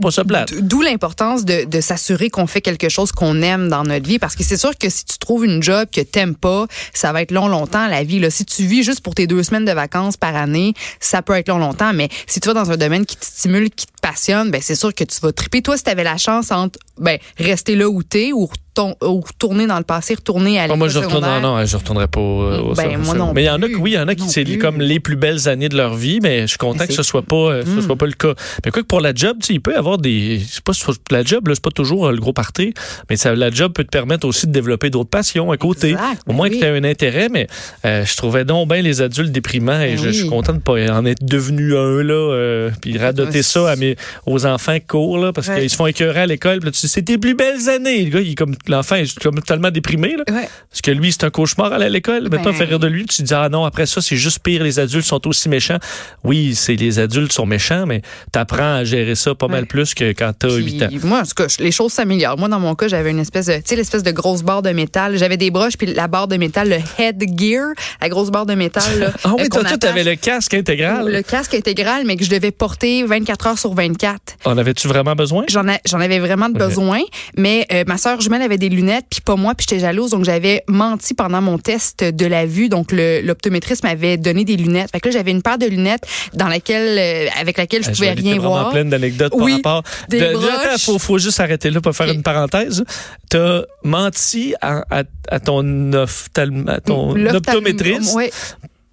D'où 0.62 0.82
l'importance 0.82 1.44
de, 1.44 1.66
de 1.66 1.82
s'assurer 1.82 2.30
qu'on 2.30 2.48
fait 2.48 2.62
quelque 2.62 2.90
chose 2.90 3.12
qu'on 3.12 3.42
aime 3.42 3.70
dans 3.70 3.84
notre 3.84 4.08
vie. 4.08 4.18
Parce 4.18 4.36
que 4.36 4.44
c'est 4.44 4.58
sûr 4.58 4.78
que 4.78 4.90
si 4.90 5.06
tu 5.06 5.18
trouves 5.18 5.46
une 5.46 5.62
job 5.62 5.88
que 5.92 6.02
t'aimes 6.02 6.36
pas, 6.36 6.66
ça 6.94 7.12
va 7.12 7.22
être 7.22 7.32
long, 7.32 7.48
longtemps, 7.48 7.88
la 7.88 8.04
vie. 8.04 8.20
Là. 8.20 8.30
Si 8.30 8.46
tu 8.46 8.64
vis 8.64 8.84
juste 8.84 9.02
pour 9.02 9.16
tes 9.16 9.28
deux 9.28 9.44
semaines 9.44 9.66
de 9.66 9.72
vacances 9.72 10.18
par 10.18 10.36
année, 10.36 10.74
ça 11.00 11.22
peut 11.22 11.34
être 11.34 11.50
long, 11.50 11.58
longtemps. 11.58 11.94
Mais 11.94 12.10
si 12.26 12.40
tu 12.40 12.48
vas 12.48 12.54
dans 12.54 12.72
un 12.72 12.78
domaine 12.78 13.06
qui 13.06 13.18
te 13.18 13.26
stimule, 13.26 13.70
qui 13.70 13.86
te 13.86 13.92
passionne, 14.02 14.50
ben 14.50 14.62
c'est 14.62 14.76
sûr 14.76 14.94
que 14.94 15.04
tu 15.04 15.20
vas 15.22 15.32
triper. 15.32 15.62
Toi, 15.62 15.78
si 15.78 15.84
tu 15.84 15.90
avais 15.90 16.04
la 16.04 16.18
chance 16.18 16.52
entre 16.52 16.80
ben, 16.98 17.18
rester 17.38 17.76
là 17.76 17.90
où 17.90 18.02
t'es 18.02 18.32
ou, 18.34 18.50
reton- 18.80 18.96
ou 19.06 19.22
retourner 19.22 19.68
dans 19.68 19.78
le 19.78 19.84
passé, 19.84 20.16
retourner 20.16 20.58
à 20.60 20.64
Ah, 20.64 20.66
l'école 20.66 20.78
moi, 20.80 20.88
je 20.88 21.00
retourne, 21.00 21.26
non, 21.26 21.42
non, 21.42 21.66
je 21.66 21.78
retournerai 21.78 22.08
pas. 22.08 22.20
euh, 22.20 22.60
au 22.62 22.74
Ben, 22.74 22.98
moi 22.98 23.14
non 23.16 23.34
Mais 23.34 23.44
il 23.44 23.48
y 23.48 23.50
en 23.50 23.62
a 23.62 23.68
qui, 23.68 23.76
oui, 23.76 23.92
il 23.92 23.96
y 23.96 24.00
en 24.00 24.08
a 24.08 24.16
qui, 24.16 24.28
c'est 24.30 24.46
comme 24.58 24.80
les 24.81 25.00
plus 25.00 25.16
belles 25.16 25.48
années 25.48 25.70
de 25.70 25.78
leur 25.78 25.96
vie, 25.96 26.20
mais 26.22 26.42
je 26.42 26.48
suis 26.48 26.58
content 26.58 26.86
que 26.88 26.94
ce 26.94 27.04
soit 27.04 27.22
pas, 27.22 27.36
euh, 27.36 27.64
ce 27.66 27.70
Mm. 27.70 27.81
soit 27.81 27.96
pas 27.96 28.06
le 28.06 28.14
cas. 28.14 28.34
Mais 28.66 28.72
quoi 28.72 28.81
que 28.81 28.88
pour 28.88 29.02
la 29.02 29.14
job, 29.14 29.38
tu 29.42 29.48
sais, 29.48 29.54
il 29.54 29.62
peut 29.62 29.74
y 29.74 29.76
avoir 29.76 29.98
des, 29.98 30.42
c'est 30.50 30.64
pas, 30.64 30.74
la 31.12 31.24
job, 31.24 31.48
là, 31.48 31.56
c'est 31.56 31.64
pas 31.64 31.72
toujours 31.72 32.08
euh, 32.08 32.12
le 32.12 32.18
gros 32.20 32.34
parti, 32.34 32.74
mais 33.10 33.16
ça, 33.16 33.36
la 33.36 33.50
job 33.52 33.74
peut 33.74 33.84
te 33.84 33.90
permettre 33.90 34.28
aussi 34.28 34.48
de 34.48 34.52
développer 34.52 34.90
d'autres 34.90 35.10
passions 35.10 35.52
à 35.52 35.58
côté. 35.58 35.92
Exact, 35.92 36.22
Au 36.28 36.34
moins 36.34 36.50
que 36.50 36.56
tu 36.56 36.64
aies 36.64 36.70
un 36.78 36.84
intérêt, 36.84 37.30
mais 37.30 37.48
euh, 37.86 38.06
je 38.06 38.16
trouvais 38.18 38.46
donc 38.46 38.70
bien 38.70 38.81
les 38.81 39.02
adultes 39.02 39.31
déprimants 39.31 39.80
et 39.81 39.96
Ben 39.96 39.98
je, 39.98 40.08
je 40.08 40.12
suis 40.12 40.28
content 40.30 40.54
de 40.54 40.60
pas 40.60 40.74
en 40.92 41.06
être 41.06 41.24
devenu 41.24 41.76
un, 41.76 42.04
là, 42.04 42.70
puis 42.81 42.98
radoter 42.98 43.44
ça 43.44 43.70
à 43.72 43.76
mes, 43.76 43.96
aux 44.26 44.46
enfants 44.46 44.78
courent, 44.88 45.18
là, 45.20 45.34
parce 45.34 45.48
Ouais. 45.50 45.62
qu'ils 45.62 45.70
se 45.70 45.76
font 45.76 45.88
écœurer 45.88 46.22
à 46.22 46.26
l'école, 46.26 46.60
puis 46.60 46.68
là, 46.68 46.72
tu 46.72 46.81
dis, 46.81 46.88
c'est 46.88 47.02
tes 47.02 47.18
plus 47.18 47.34
belles 47.36 47.70
années. 47.70 48.04
Le 48.06 48.10
gars, 48.12 48.20
il 48.22 48.31
est 48.31 48.36
comme, 48.36 48.56
l'enfant 48.69 48.95
est 48.95 49.18
comme 49.19 49.42
tellement 49.42 49.71
déprimé, 49.71 50.16
là. 50.18 50.24
Ouais. 50.33 50.48
Parce 50.69 50.81
que 50.81 50.92
lui, 50.92 51.12
c'est 51.12 51.24
un 51.24 51.30
cauchemar 51.30 51.74
à 51.74 51.89
l'école. 51.89 52.24
Maintenant, 52.24 52.51
Ben- 52.51 52.54
fait 52.54 52.66
rire 52.66 52.80
de 52.80 52.88
lui. 52.88 53.06
Tu 53.06 53.18
te 53.18 53.24
dis, 53.24 53.33
ah 53.33 53.50
non, 53.50 53.66
après 53.66 53.86
ça, 53.86 54.01
c'est 54.01 54.16
juste 54.16 54.39
pire. 54.39 54.63
Les 54.63 54.80
adultes 54.80 55.06
sont 55.06 55.25
aussi 55.27 55.50
méchants. 55.50 55.80
Oui, 56.24 56.56
c'est 56.56 56.75
les 56.75 57.00
adultes 57.00 57.33
sont 57.33 57.45
méchants, 57.45 57.86
mais 57.86 58.01
t'apprends 58.31 58.75
à 58.75 58.83
gérer 58.83 59.16
ça 59.16 59.36
pas 59.36 59.48
mal 59.48 59.66
plus 59.66 59.94
que 59.94 60.12
quand 60.13 60.31
t'as 60.38 60.48
Puis, 60.48 60.80
8 60.80 60.83
ans. 60.83 60.88
Moi, 61.04 61.19
en 61.19 61.24
tout 61.24 61.33
cas, 61.36 61.48
les 61.60 61.71
choses 61.71 61.92
s'améliorent. 61.94 62.38
Moi, 62.38 62.48
dans 62.50 62.60
mon 62.60 62.75
cas, 62.75 62.88
j'avais 62.88 63.12
une 63.12 63.19
espèce 63.19 63.48
de, 63.48 63.56
tu 63.56 63.62
sais, 63.66 63.75
l'espèce 63.75 64.04
de 64.04 64.12
grosse 64.12 64.44
barre 64.44 64.62
de 64.62 64.69
métal. 64.71 65.18
J'avais 65.18 65.38
des 65.38 65.51
broches, 65.51 65.77
puis 65.77 65.88
la 65.94 66.07
barre 66.07 66.27
de 66.27 66.38
métal, 66.38 66.69
le 66.69 66.77
headgear, 67.01 67.69
la 68.01 68.10
grosse 68.10 68.30
barre 68.30 68.45
de 68.45 68.54
métal. 68.56 69.00
Là, 69.00 69.12
Ah 69.24 69.33
oui, 69.38 69.44
euh, 69.44 69.48
toi, 69.50 69.63
t'avais 69.63 70.01
attache 70.01 70.06
le 70.06 70.16
casque 70.16 70.54
intégral. 70.54 71.10
Le 71.12 71.21
casque 71.21 71.54
intégral, 71.56 72.04
mais 72.06 72.16
que 72.18 72.24
je 72.24 72.30
devais 72.30 72.51
porter 72.51 73.04
24 73.04 73.48
heures 73.48 73.60
sur 73.60 73.74
24. 73.74 74.19
En 74.45 74.57
avais-tu 74.57 74.88
vraiment 74.88 75.16
besoin? 75.16 75.45
J'en 75.50 76.00
avais 76.00 76.19
vraiment 76.19 76.50
besoin, 76.50 77.00
mais 77.38 77.66
euh, 77.71 77.83
ma 77.88 77.98
sœur 77.98 78.21
jumelle 78.21 78.42
avait 78.42 78.57
des 78.60 78.70
lunettes, 78.70 79.06
puis 79.10 79.22
pas 79.22 79.36
moi, 79.36 79.56
puis 79.56 79.66
j'étais 79.68 79.82
jalouse, 79.82 80.12
donc 80.12 80.24
j'avais 80.26 80.64
menti 80.68 81.14
pendant 81.16 81.42
mon 81.42 81.58
test 81.58 82.04
de 82.04 82.26
la 82.28 82.46
vue. 82.46 82.70
Donc 82.70 82.92
l'optométriste 82.92 83.84
m'avait 83.84 84.18
donné 84.18 84.46
des 84.46 84.56
lunettes. 84.58 84.92
Fait 84.92 85.00
que 85.00 85.08
là, 85.10 85.14
j'avais 85.14 85.32
une 85.32 85.42
paire 85.42 85.58
de 85.58 85.66
lunettes 85.66 86.04
dans 86.34 86.48
laquelle, 86.48 86.98
euh, 87.00 87.30
avec 87.40 87.58
laquelle 87.58 87.84
je 87.84 87.90
Ah, 87.90 87.94
pouvais 87.94 88.12
rien 88.12 88.34
t'es 88.34 88.38
vraiment 88.40 88.50
voir. 88.52 88.70
pleine 88.72 88.90
d'anecdotes 88.90 89.34
Oui, 89.36 89.60
par 89.62 89.78
rapport. 89.78 89.92
des 90.10 90.20
De- 90.20 90.34
broches. 90.34 90.46
Attends, 90.66 90.78
faut, 90.78 91.00
faut 91.00 91.18
juste 91.18 91.40
arrêter 91.40 91.70
là 91.72 91.82
pour 91.82 91.96
faire 91.96 92.12
une 92.12 92.22
parenthèse. 92.24 92.84
T'as 93.30 93.62
menti 93.84 94.54
à, 94.62 94.84
à- 94.90 95.04
à 95.30 95.40
ton, 95.40 95.64
ophtal- 95.94 96.70
à 96.70 96.82
ton 96.82 97.14
L'ophtalm- 97.14 97.36
optométriste 97.38 98.16
Ouais, 98.16 98.32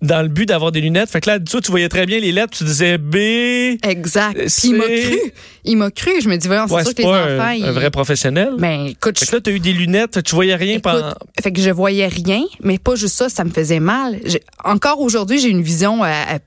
dans 0.07 0.23
le 0.23 0.29
but 0.29 0.47
d'avoir 0.47 0.73
des 0.73 0.81
lunettes. 0.81 1.11
Fait 1.11 1.21
que 1.21 1.29
là, 1.31 1.39
toi, 1.41 1.61
tu 1.61 1.71
voyais 1.71 1.89
très 1.89 2.07
bien 2.07 2.19
les 2.19 2.33
lettres. 2.33 2.57
Tu 2.57 2.65
disais 2.65 2.99
B. 2.99 3.17
exact. 3.85 4.39
Euh, 4.39 4.47
Puis 4.47 4.69
il 4.69 4.75
m'a 4.75 4.85
cru. 4.85 5.19
Il 5.65 5.77
m'a 5.77 5.91
cru. 5.91 6.11
Je 6.23 6.29
me 6.29 6.37
dis, 6.37 6.47
voyons, 6.47 6.67
c'est 6.69 6.75
Ouais, 6.75 6.85
sûr 6.85 6.95
que 6.95 7.03
les 7.03 7.09
enfants, 7.09 7.15
un, 7.43 7.53
ils... 7.55 7.65
un 7.65 7.73
vrai 7.73 7.91
professionnel. 7.91 8.51
Ben, 8.59 8.87
écoute, 8.87 9.19
Fait 9.19 9.27
que 9.27 9.35
là, 9.37 9.41
t'as 9.41 9.51
eu 9.51 9.61
des 9.61 9.73
lunettes, 9.73 10.23
tu 10.23 10.35
voyais 10.35 10.55
rien 10.55 10.75
Écoute, 10.75 10.85
pendant. 10.85 11.15
fait 11.43 11.53
que 11.53 11.61
je 11.61 11.71
voyais 11.71 12.07
rien, 12.07 12.43
mais 12.63 12.79
pas 12.79 12.95
juste 12.95 13.17
ça, 13.17 13.29
ça 13.29 13.45
me 13.45 13.51
faisait 13.51 13.81
mal. 13.81 14.19
Encore 14.65 15.01
aujourd'hui, 15.01 15.39
j'ai 15.39 15.49
une 15.49 15.63
vision 15.63 16.03
à- 16.03 16.09
à 16.09 16.39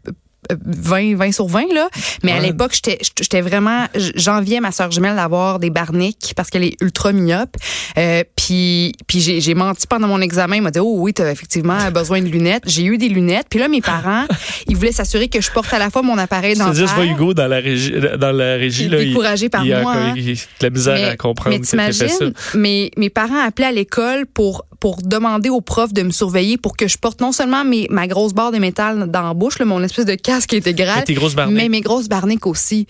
20, 0.50 1.16
20 1.16 1.32
sur 1.32 1.48
20, 1.48 1.74
là. 1.74 1.90
Mais 2.24 2.32
à 2.32 2.40
l'époque, 2.40 2.74
j'étais 2.74 2.98
j'étais 3.20 3.42
vraiment, 3.42 3.86
j'enviais 4.16 4.60
ma 4.60 4.72
soeur 4.72 4.92
jumelle 4.92 5.16
d'avoir 5.16 5.60
des 5.60 5.70
barniques 5.70 6.34
parce 6.36 6.50
qu'elle 6.50 6.64
est 6.64 6.82
ultra 6.82 7.12
myope. 7.12 7.56
Euh, 7.98 8.24
puis 8.36 8.94
puis 9.08 9.20
j'ai 9.20 9.42
j'ai 9.42 9.54
menti 9.54 9.88
pendant 9.88 10.08
mon 10.08 10.22
examen. 10.22 10.58
Il 10.58 10.62
m'a 10.62 10.72
dit, 10.72 10.80
oh 10.80 10.96
oui, 10.98 11.14
t'as 11.14 11.32
effectivement 11.32 11.78
besoin 11.92 12.22
de 12.22 12.28
lunettes. 12.28 12.64
J'ai 12.66 12.86
eu 12.86 12.98
des 12.98 13.10
lunettes. 13.10 13.48
Puis 13.50 13.60
là, 13.60 13.68
mes 13.68 13.82
parents, 13.82 14.26
ils 14.68 14.76
voulaient 14.76 14.92
s'assurer 14.92 15.28
que 15.28 15.42
je 15.42 15.52
porte 15.52 15.74
à 15.74 15.80
la 15.80 15.90
fois 15.90 16.02
mon 16.02 16.18
appareil 16.18 16.56
vois 16.96 17.06
Hugo 17.06 17.34
dans 17.34 17.48
la 17.48 17.60
régie, 17.60 17.94
dans 18.18 18.32
la 18.32 18.56
régie 18.56 18.86
Il 18.86 18.92
là, 18.92 19.00
découragé 19.00 19.50
par 19.50 19.66
il 19.66 19.74
a 19.74 19.82
moi, 19.82 19.94
hein. 19.96 20.14
il 20.16 20.32
a 20.32 20.34
de 20.34 20.40
la 20.62 20.70
misère 20.70 21.10
à 21.12 21.18
comprendre 21.18 21.56
mais 21.56 21.62
que 21.62 21.68
t'as 21.68 21.86
fait 21.86 21.94
ça. 21.94 22.18
t'imagines, 22.18 22.34
mes, 22.56 22.92
mes 22.98 23.10
parents 23.10 23.40
appelaient 23.46 23.68
à 23.68 23.72
l'école 23.72 24.26
pour 24.26 24.66
pour 24.80 25.02
demander 25.02 25.50
aux 25.50 25.62
profs 25.62 25.94
de 25.94 26.04
me 26.04 26.12
surveiller 26.12 26.58
pour 26.58 26.78
que 26.78 26.88
je 26.88 26.98
porte 26.98 27.22
non 27.22 27.32
seulement 27.32 27.66
mes, 27.66 27.88
ma 27.90 28.08
grosse 28.08 28.34
barre 28.34 28.52
de 28.52 28.58
métal 28.58 29.10
dans 29.12 29.22
la 29.22 29.34
bouche, 29.34 29.60
là, 29.60 29.66
mon 29.66 29.84
espèce 29.84 30.06
de 30.06 30.16
casque 30.16 30.54
intégral, 30.54 31.00
Mais 31.00 31.04
tes 31.04 31.14
grosses 31.14 31.36
mais 31.50 31.70
mes 31.70 31.82
grosses 31.82 32.08
barniques 32.08 32.48
aussi. 32.48 32.88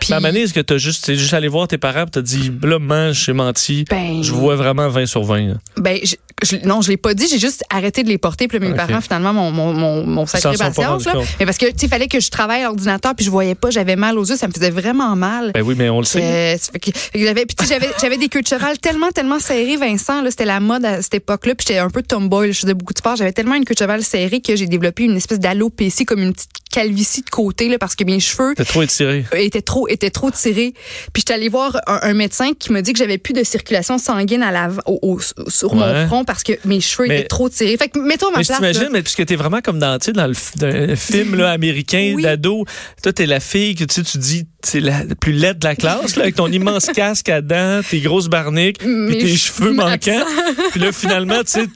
Puis, 0.00 0.12
Mais 0.20 0.26
à 0.26 0.30
est-ce 0.32 0.52
que 0.52 0.60
t'as 0.60 0.76
juste, 0.78 1.04
t'es 1.04 1.14
juste 1.16 1.32
allé 1.34 1.48
voir 1.48 1.68
tes 1.68 1.78
parents 1.78 2.04
et 2.04 2.10
t'as 2.10 2.20
dit, 2.22 2.52
là, 2.62 2.78
mange, 2.78 3.24
j'ai 3.24 3.32
menti. 3.32 3.84
Ben- 3.88 4.22
je 4.22 4.32
vois 4.32 4.56
vraiment 4.56 4.88
20 4.88 5.06
sur 5.06 5.22
20. 5.24 5.48
là. 5.48 5.54
ben, 5.76 5.98
je, 6.02 6.14
je- 6.42 6.66
non, 6.66 6.82
je 6.82 6.88
l'ai 6.90 6.96
pas 6.96 7.14
dit, 7.14 7.26
j'ai 7.28 7.38
juste 7.38 7.62
arrêté 7.70 8.02
de 8.02 8.08
les 8.08 8.18
porter. 8.18 8.48
Puis 8.48 8.58
là, 8.58 8.66
mes 8.66 8.72
Ok. 8.72 8.76
parents, 8.76 9.00
finalement, 9.00 9.32
mon, 9.32 9.50
mon, 9.50 9.72
mon, 9.72 10.06
mon 10.06 10.26
s'en 10.26 10.38
sacré 10.38 10.56
sont 10.56 10.64
pas 10.64 10.70
patience. 10.70 10.86
rendus 10.88 11.04
Là. 11.06 11.12
compte. 11.14 11.26
Mais 11.40 11.46
parce 11.46 11.58
que, 11.58 11.66
tu 11.66 11.72
sais, 11.78 11.86
il 11.86 11.88
fallait 11.88 12.08
que 12.08 12.20
je 12.20 12.28
travaille 12.30 12.62
à 12.62 12.64
l'ordinateur, 12.64 13.14
puis 13.14 13.24
je 13.24 13.30
voyais 13.30 13.54
pas, 13.54 13.70
j'avais 13.70 13.96
mal 13.96 14.18
aux 14.18 14.24
yeux, 14.24 14.36
ça 14.36 14.46
me 14.48 14.52
faisait 14.52 14.70
vraiment 14.70 15.14
mal. 15.16 15.52
Ben 15.54 15.62
oui, 15.62 15.74
mais 15.76 15.88
on 15.88 16.00
le 16.00 16.04
sait. 16.04 16.22
Euh, 16.22 16.56
ça 16.58 16.72
fait 16.72 16.80
que- 16.80 16.90
fait 16.98 17.18
que 17.18 17.24
j'avais, 17.24 17.46
puis 17.46 17.54
tu 17.56 17.64
sais, 17.64 17.74
j'avais, 17.74 17.90
j'avais 18.00 18.16
des 18.18 18.28
cheval 18.46 18.78
tellement, 18.78 19.10
tellement 19.10 19.38
serrées, 19.38 19.76
Vincent. 19.76 20.20
Là, 20.22 20.30
c'était 20.30 20.44
la 20.44 20.60
mode 20.60 20.84
à 20.84 21.00
cette 21.02 21.14
époque-là. 21.14 21.54
Puis 21.54 21.66
j'étais 21.68 21.78
un 21.80 21.88
peu 21.90 22.02
tomboy. 22.02 22.48
là, 22.48 22.52
je 22.52 22.60
faisais 22.60 22.74
beaucoup 22.74 22.92
de 22.92 22.98
sport. 22.98 23.16
J'avais 23.16 23.32
tellement 23.32 23.54
une 23.54 23.64
cheval 23.78 24.02
serrée 24.02 24.40
que 24.40 24.54
j'ai 24.56 24.66
développé 24.66 25.04
une 25.04 25.16
espèce 25.16 25.38
d'alopécie, 25.40 26.04
comme 26.04 26.20
une 26.20 26.32
petite 26.32 26.50
calvitie 26.74 27.22
de 27.22 27.30
côté, 27.30 27.68
là, 27.68 27.78
parce 27.78 27.94
que 27.94 28.02
mes 28.04 28.18
cheveux 28.18 28.54
trop 28.66 28.82
étiré. 28.82 29.24
étaient 29.36 29.62
trop, 29.62 29.86
étaient 29.88 30.10
trop 30.10 30.30
tirés. 30.32 30.74
Puis 31.12 31.20
j'étais 31.20 31.34
allée 31.34 31.48
voir 31.48 31.76
un, 31.86 32.00
un 32.02 32.14
médecin 32.14 32.50
qui 32.58 32.72
m'a 32.72 32.82
dit 32.82 32.92
que 32.92 32.98
j'avais 32.98 33.18
plus 33.18 33.32
de 33.32 33.44
circulation 33.44 33.96
sanguine 33.98 34.42
à 34.42 34.50
la, 34.50 34.70
au, 34.86 34.98
au- 35.02 35.20
sur 35.50 35.72
Ouais. 35.74 35.78
mon 35.78 36.06
front 36.08 36.24
parce 36.24 36.42
que 36.42 36.52
mes 36.64 36.80
cheveux 36.80 37.06
Mais- 37.08 37.20
étaient 37.20 37.28
trop 37.28 37.48
tirés. 37.48 37.76
Fait 37.76 37.88
que 37.88 37.98
mets-toi 37.98 38.28
à 38.28 38.32
ma 38.32 38.38
Mais 38.38 38.44
place. 38.44 38.58
t'imagines, 38.58 38.88
mais 38.92 39.02
puisque 39.02 39.24
t'es 39.24 39.36
vraiment 39.36 39.60
comme 39.60 39.78
dans, 39.78 39.98
dans 40.14 40.26
le 40.26 40.34
dans 40.56 40.66
un 40.92 40.96
film 40.96 41.36
là, 41.36 41.50
américain 41.52 42.12
Oui. 42.16 42.22
d'ado, 42.22 42.64
toi 43.02 43.12
t'es 43.12 43.26
la 43.26 43.40
fille 43.40 43.74
que 43.76 43.84
tu 43.84 44.02
tu 44.02 44.18
dis 44.18 44.44
c'est 44.64 44.80
la 44.80 45.02
plus 45.20 45.32
laide 45.32 45.58
de 45.58 45.66
la 45.66 45.76
classe 45.76 46.16
là, 46.16 46.22
avec 46.22 46.34
ton 46.36 46.50
immense 46.50 46.86
casque 46.94 47.28
à 47.28 47.40
dents, 47.42 47.80
tes 47.88 48.00
grosses 48.00 48.28
barniques, 48.28 48.78
puis 48.78 49.18
tes 49.18 49.36
cheveux 49.36 49.72
manquants. 49.72 50.24
puis 50.72 50.80
là 50.80 50.90
finalement, 50.92 51.42
tu 51.44 51.50
sais, 51.60 51.66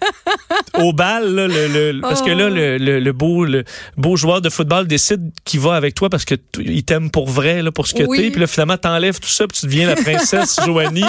au 0.84 0.92
bal, 0.92 1.34
là, 1.34 1.46
le, 1.48 1.92
le- 1.92 2.00
parce 2.00 2.22
que 2.22 2.30
là, 2.30 2.48
le, 2.50 2.78
le- 2.78 3.12
beau, 3.12 4.16
joueur 4.16 4.40
de 4.40 4.48
football 4.50 4.86
décide 4.86 5.30
qu'il 5.44 5.60
va 5.60 5.74
avec 5.74 5.94
toi 5.94 6.08
parce 6.08 6.24
que 6.24 6.34
t- 6.34 6.62
il 6.64 6.82
t'aime 6.84 7.10
pour 7.10 7.28
vrai, 7.28 7.62
là, 7.62 7.70
pour 7.72 7.86
ce 7.86 7.94
que 7.94 8.02
Oui. 8.04 8.18
t'es. 8.18 8.30
Puis 8.30 8.40
là, 8.40 8.46
finalement, 8.46 8.76
t'enlèves 8.76 9.18
tout 9.20 9.28
ça, 9.28 9.46
puis 9.46 9.58
tu 9.60 9.66
deviens 9.66 9.86
la 9.88 9.96
princesse 9.96 10.56
Joanie. 10.64 11.04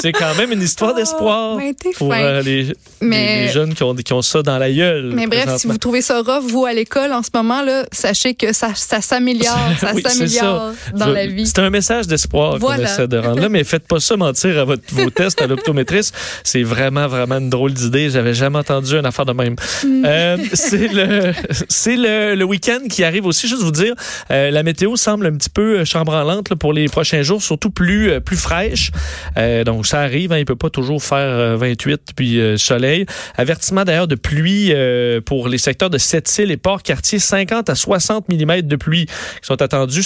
C'est 0.00 0.12
quand 0.12 0.34
même 0.36 0.52
une 0.52 0.62
histoire 0.62 0.94
d'espoir 0.94 1.56
ben, 1.56 1.74
pour 1.96 2.12
euh, 2.12 2.42
les, 2.42 2.72
Mais- 3.00 3.36
les- 3.40 3.46
les 3.46 3.52
jeunes 3.52 3.74
qui 3.74 3.82
ont, 3.82 3.94
qui 3.94 4.12
ont 4.12 4.22
ça 4.22 4.42
dans 4.42 4.58
la 4.58 4.70
gueule. 4.70 5.12
Mais 5.14 5.26
bref, 5.26 5.56
si 5.56 5.66
vous 5.66 5.78
trouvez 5.78 6.02
ça 6.02 6.20
rough, 6.20 6.44
vous, 6.50 6.64
à 6.64 6.72
l'école, 6.72 7.12
en 7.12 7.22
ce 7.22 7.30
moment, 7.34 7.62
là, 7.62 7.84
sachez 7.92 8.34
que 8.34 8.52
ça, 8.52 8.74
s'améliore, 8.74 9.58
ça 9.80 9.92
s'améliore 9.94 10.72
dans 10.94 11.06
Je- 11.06 11.10
la 11.12 11.26
vie. 11.26 11.46
C'est 11.46 11.58
un 11.60 11.70
message 11.70 12.06
d'espoir 12.06 12.52
qu'on 12.54 12.58
Voilà. 12.58 12.84
essaie 12.84 13.08
de 13.08 13.18
rendre 13.18 13.40
là, 13.40 13.48
mais 13.48 13.64
faites 13.64 13.86
pas 13.86 14.00
ça 14.00 14.16
mentir 14.16 14.58
à 14.58 14.64
votre, 14.64 14.82
vos 14.92 15.10
tests 15.10 15.40
à 15.42 15.46
l'optométriste. 15.46 16.14
C'est 16.44 16.62
vraiment, 16.62 17.06
vraiment 17.08 17.38
une 17.38 17.50
drôle 17.50 17.72
d'idée. 17.72 18.10
J'avais 18.10 18.34
jamais 18.34 18.58
entendu 18.58 18.89
une 18.98 19.06
affaire 19.06 19.26
de 19.26 19.32
même. 19.32 19.56
Euh, 19.84 20.36
c'est 20.52 20.88
le, 20.88 21.32
c'est 21.68 21.96
le, 21.96 22.42
week-end 22.44 22.80
qui 22.88 23.04
arrive 23.04 23.26
aussi. 23.26 23.48
Juste 23.48 23.62
vous 23.62 23.70
dire, 23.70 23.94
euh, 24.30 24.50
la 24.50 24.62
météo 24.62 24.96
semble 24.96 25.26
un 25.26 25.32
petit 25.32 25.50
peu 25.50 25.84
chambranlante 25.84 26.50
là, 26.50 26.56
pour 26.56 26.72
les 26.72 26.86
prochains 26.86 27.22
jours, 27.22 27.42
surtout 27.42 27.70
plus, 27.70 28.10
euh, 28.10 28.20
plus 28.20 28.36
fraîche. 28.36 28.90
Euh, 29.36 29.64
donc, 29.64 29.86
ça 29.86 30.00
arrive. 30.00 30.32
Hein, 30.32 30.38
il 30.38 30.44
peut 30.44 30.56
pas 30.56 30.70
toujours 30.70 31.02
faire 31.02 31.18
euh, 31.18 31.56
28 31.56 32.00
puis 32.16 32.40
euh, 32.40 32.56
soleil. 32.56 33.06
Avertissement 33.36 33.84
d'ailleurs 33.84 34.08
de 34.08 34.14
pluie 34.14 34.70
euh, 34.72 35.20
pour 35.20 35.48
les 35.48 35.58
secteurs 35.58 35.90
de 35.90 35.98
Sept-Îles 35.98 36.50
et 36.50 36.56
Port-Cartier, 36.56 37.18
50 37.18 37.70
à 37.70 37.74
60 37.74 38.28
mm 38.28 38.62
de 38.62 38.76
pluie 38.76 39.06
qui 39.06 39.12
sont 39.42 39.60
attendus 39.60 40.02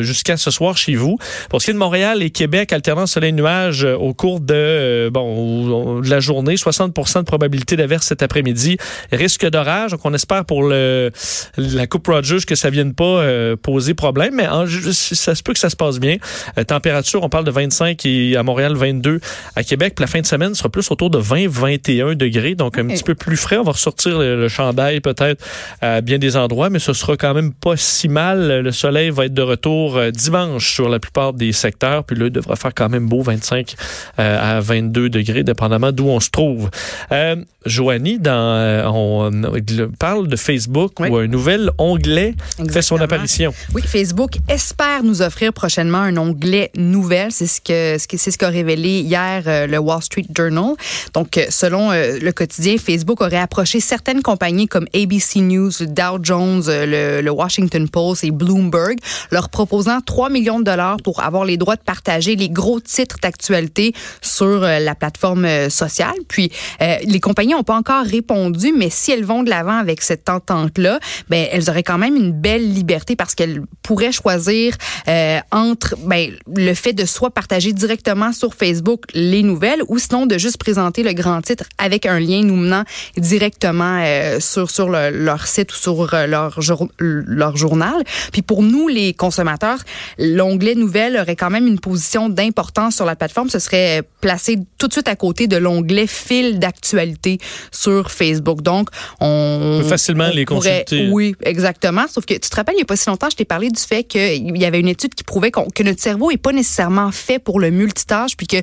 jusqu'à 0.00 0.36
ce 0.36 0.50
soir 0.50 0.76
chez 0.76 0.94
vous. 0.94 1.18
Pour 1.50 1.60
ce 1.60 1.66
qui 1.66 1.70
est 1.70 1.74
de 1.74 1.78
Montréal 1.78 2.22
et 2.22 2.30
Québec, 2.30 2.72
alternant 2.72 3.06
soleil-nuage 3.06 3.84
euh, 3.84 3.96
au 3.96 4.14
cours 4.14 4.40
de, 4.40 4.54
euh, 4.54 5.10
bon, 5.10 6.00
de 6.00 6.10
la 6.10 6.20
journée, 6.20 6.56
60 6.56 6.94
de 6.94 7.22
probabilité 7.22 7.76
d'averse 7.76 8.06
cet 8.18 8.24
après-midi. 8.24 8.76
Risque 9.12 9.46
d'orage, 9.48 9.92
donc 9.92 10.00
on 10.04 10.12
espère 10.14 10.44
pour 10.44 10.62
le, 10.64 11.10
la 11.56 11.86
Coupe 11.86 12.06
Rogers 12.08 12.44
que 12.46 12.54
ça 12.54 12.70
vienne 12.70 12.94
pas 12.94 13.04
euh, 13.04 13.56
poser 13.56 13.94
problème, 13.94 14.34
mais 14.34 14.48
en- 14.48 14.66
ça 14.66 15.34
se 15.34 15.42
peut 15.42 15.52
que 15.52 15.58
ça 15.58 15.70
se 15.70 15.76
passe 15.76 15.98
bien. 16.00 16.16
Euh, 16.58 16.64
température, 16.64 17.22
on 17.22 17.28
parle 17.28 17.44
de 17.44 17.50
25 17.50 18.04
et 18.06 18.36
à 18.36 18.42
Montréal 18.42 18.74
22. 18.74 19.20
À 19.54 19.62
Québec, 19.62 19.94
puis 19.96 20.02
la 20.02 20.06
fin 20.08 20.20
de 20.20 20.26
semaine 20.26 20.54
sera 20.54 20.68
plus 20.68 20.90
autour 20.90 21.10
de 21.10 21.18
20-21 21.18 22.14
degrés, 22.14 22.54
donc 22.54 22.78
un 22.78 22.86
petit 22.86 23.02
peu 23.04 23.14
plus 23.14 23.36
frais. 23.36 23.56
On 23.58 23.62
va 23.64 23.72
ressortir 23.72 24.18
le, 24.18 24.36
le 24.40 24.48
chandail 24.48 25.00
peut-être 25.00 25.44
à 25.80 26.00
bien 26.00 26.18
des 26.18 26.36
endroits, 26.36 26.70
mais 26.70 26.78
ce 26.78 26.92
sera 26.92 27.16
quand 27.16 27.34
même 27.34 27.52
pas 27.52 27.76
si 27.76 28.08
mal. 28.08 28.60
Le 28.62 28.72
soleil 28.72 29.10
va 29.10 29.26
être 29.26 29.34
de 29.34 29.42
retour 29.42 29.96
euh, 29.96 30.10
dimanche 30.10 30.72
sur 30.74 30.88
la 30.88 30.98
plupart 30.98 31.32
des 31.32 31.52
secteurs, 31.52 32.04
puis 32.04 32.16
là, 32.16 32.26
il 32.26 32.32
devrait 32.32 32.56
faire 32.56 32.74
quand 32.74 32.88
même 32.88 33.08
beau, 33.08 33.22
25 33.22 33.74
euh, 34.18 34.56
à 34.58 34.60
22 34.60 35.08
degrés, 35.10 35.42
dépendamment 35.44 35.92
d'où 35.92 36.08
on 36.08 36.20
se 36.20 36.30
trouve. 36.30 36.70
Euh, 37.12 37.36
Joanie, 37.68 38.18
dans, 38.18 38.32
euh, 38.32 38.84
on, 38.86 39.30
euh, 39.44 39.88
parle 39.98 40.28
de 40.28 40.36
Facebook 40.36 40.92
Oui. 41.00 41.08
où 41.08 41.16
un 41.16 41.26
nouvel 41.26 41.70
onglet 41.78 42.34
fait 42.56 42.56
son 42.56 42.64
Exactement. 42.64 43.00
apparition. 43.02 43.54
Oui, 43.74 43.82
Facebook 43.84 44.32
espère 44.48 45.02
nous 45.04 45.22
offrir 45.22 45.52
prochainement 45.52 45.98
un 45.98 46.16
onglet 46.16 46.70
nouvelle. 46.76 47.30
C'est 47.32 47.46
ce 47.46 47.60
que 47.60 47.98
ce 47.98 48.06
que- 48.08 48.16
c'est 48.16 48.30
ce 48.30 48.38
qu'a 48.38 48.48
révélé 48.48 49.00
hier 49.00 49.42
euh, 49.46 49.66
le 49.66 49.78
Wall 49.78 50.02
Street 50.02 50.26
Journal. 50.36 50.74
Donc, 51.14 51.38
selon 51.50 51.92
euh, 51.92 52.18
le 52.20 52.32
quotidien, 52.32 52.76
Facebook 52.78 53.20
aurait 53.20 53.36
approché 53.38 53.80
certaines 53.80 54.22
compagnies 54.22 54.66
comme 54.68 54.86
ABC 54.94 55.40
News, 55.40 55.70
le 55.80 55.86
Dow 55.86 56.18
Jones, 56.22 56.62
le, 56.66 57.20
le 57.20 57.30
Washington 57.30 57.88
Post 57.88 58.24
et 58.24 58.30
Bloomberg, 58.30 58.96
leur 59.30 59.48
proposant 59.48 60.00
3 60.00 60.30
millions 60.30 60.58
de 60.58 60.64
dollars 60.64 60.96
pour 61.04 61.22
avoir 61.22 61.44
les 61.44 61.56
droits 61.56 61.76
de 61.76 61.82
partager 61.82 62.36
les 62.36 62.48
gros 62.48 62.80
titres 62.80 63.16
d'actualité 63.22 63.92
sur 64.22 64.60
la 64.60 64.94
plateforme 64.94 65.68
sociale. 65.70 66.14
Puis, 66.28 66.50
les 66.80 67.20
compagnies 67.20 67.54
n'ont 67.58 67.64
pas 67.64 67.76
encore 67.76 68.04
répondu, 68.04 68.72
mais 68.76 68.88
si 68.90 69.10
elles 69.12 69.24
vont 69.24 69.42
de 69.42 69.50
l'avant 69.50 69.78
avec 69.78 70.00
cette 70.02 70.28
entente-là, 70.28 71.00
ben 71.28 71.46
elles 71.52 71.68
auraient 71.70 71.82
quand 71.82 71.98
même 71.98 72.16
une 72.16 72.32
belle 72.32 72.72
liberté 72.72 73.16
parce 73.16 73.34
qu'elles 73.34 73.62
pourraient 73.82 74.12
choisir 74.12 74.74
euh, 75.08 75.38
entre 75.50 75.96
ben, 76.04 76.30
le 76.54 76.74
fait 76.74 76.92
de 76.92 77.04
soit 77.04 77.30
partager 77.30 77.72
directement 77.72 78.32
sur 78.32 78.54
Facebook 78.54 79.02
les 79.14 79.42
nouvelles 79.42 79.80
ou 79.88 79.98
sinon 79.98 80.26
de 80.26 80.38
juste 80.38 80.58
présenter 80.58 81.02
le 81.02 81.12
grand 81.14 81.40
titre 81.42 81.64
avec 81.78 82.06
un 82.06 82.20
lien 82.20 82.42
nous 82.42 82.56
menant 82.56 82.84
directement 83.16 84.00
euh, 84.04 84.40
sur 84.40 84.70
sur 84.70 84.88
le- 84.88 85.10
leur 85.10 85.46
site 85.46 85.72
ou 85.72 85.76
sur 85.76 86.14
euh, 86.14 86.26
leur 86.26 86.60
jour- 86.60 86.88
leur 86.98 87.56
journal. 87.56 88.02
Puis 88.32 88.42
pour 88.42 88.62
nous 88.62 88.88
les 88.88 89.14
consommateurs, 89.14 89.78
l'onglet 90.18 90.74
nouvelles 90.74 91.16
aurait 91.16 91.36
quand 91.36 91.50
même 91.50 91.66
une 91.66 91.80
position 91.80 92.28
d'importance 92.28 92.96
sur 92.96 93.04
la 93.04 93.16
plateforme. 93.16 93.48
Ce 93.50 93.58
serait 93.58 94.02
placé 94.20 94.58
tout 94.78 94.88
de 94.88 94.92
suite 94.92 95.08
à 95.08 95.16
côté 95.16 95.46
de 95.46 95.56
l'onglet 95.56 96.06
fil 96.06 96.58
d'actualité 96.58 97.37
sur 97.72 98.10
Facebook. 98.10 98.62
Donc 98.62 98.88
on 99.20 99.78
On 99.78 99.82
peut 99.82 99.88
facilement 99.88 100.28
on 100.30 100.34
les 100.34 100.44
pourrait- 100.44 100.84
consulter. 100.86 101.08
oui, 101.10 101.34
exactement. 101.42 102.06
Sauf 102.08 102.24
que 102.26 102.34
tu 102.34 102.40
te 102.40 102.56
rappelles, 102.56 102.74
il 102.74 102.78
n'y 102.78 102.82
a 102.82 102.86
pas 102.86 102.96
si 102.96 103.08
longtemps, 103.08 103.28
je 103.30 103.36
t'ai 103.36 103.44
parlé 103.44 103.70
du 103.70 103.80
fait 103.80 104.04
qu'il 104.04 104.56
y 104.56 104.64
avait 104.64 104.80
une 104.80 104.88
étude 104.88 105.14
qui 105.14 105.24
prouvait 105.24 105.50
que 105.50 105.82
notre 105.82 106.00
cerveau 106.00 106.30
n'est 106.30 106.36
pas 106.36 106.52
nécessairement 106.52 107.10
fait 107.12 107.38
pour 107.38 107.60
le 107.60 107.70
multitâche, 107.70 108.36
puis 108.36 108.46
que 108.46 108.56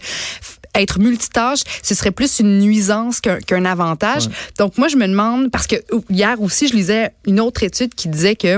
être 0.74 1.00
multitâche, 1.00 1.60
ce 1.84 1.96
serait 1.96 2.12
plus 2.12 2.39
une 2.39 2.60
nuisance 2.60 3.22
qu'un 3.22 3.63
avantage. 3.65 4.27
Donc 4.60 4.77
moi, 4.77 4.89
je 4.89 4.98
me 4.98 5.08
demande, 5.08 5.50
parce 5.50 5.67
que 5.67 5.77
hier 6.10 6.41
aussi, 6.41 6.67
je 6.67 6.74
lisais 6.74 7.12
une 7.25 7.39
autre 7.39 7.63
étude 7.63 7.96
qui 7.96 8.10
disait 8.10 8.36
que 8.36 8.58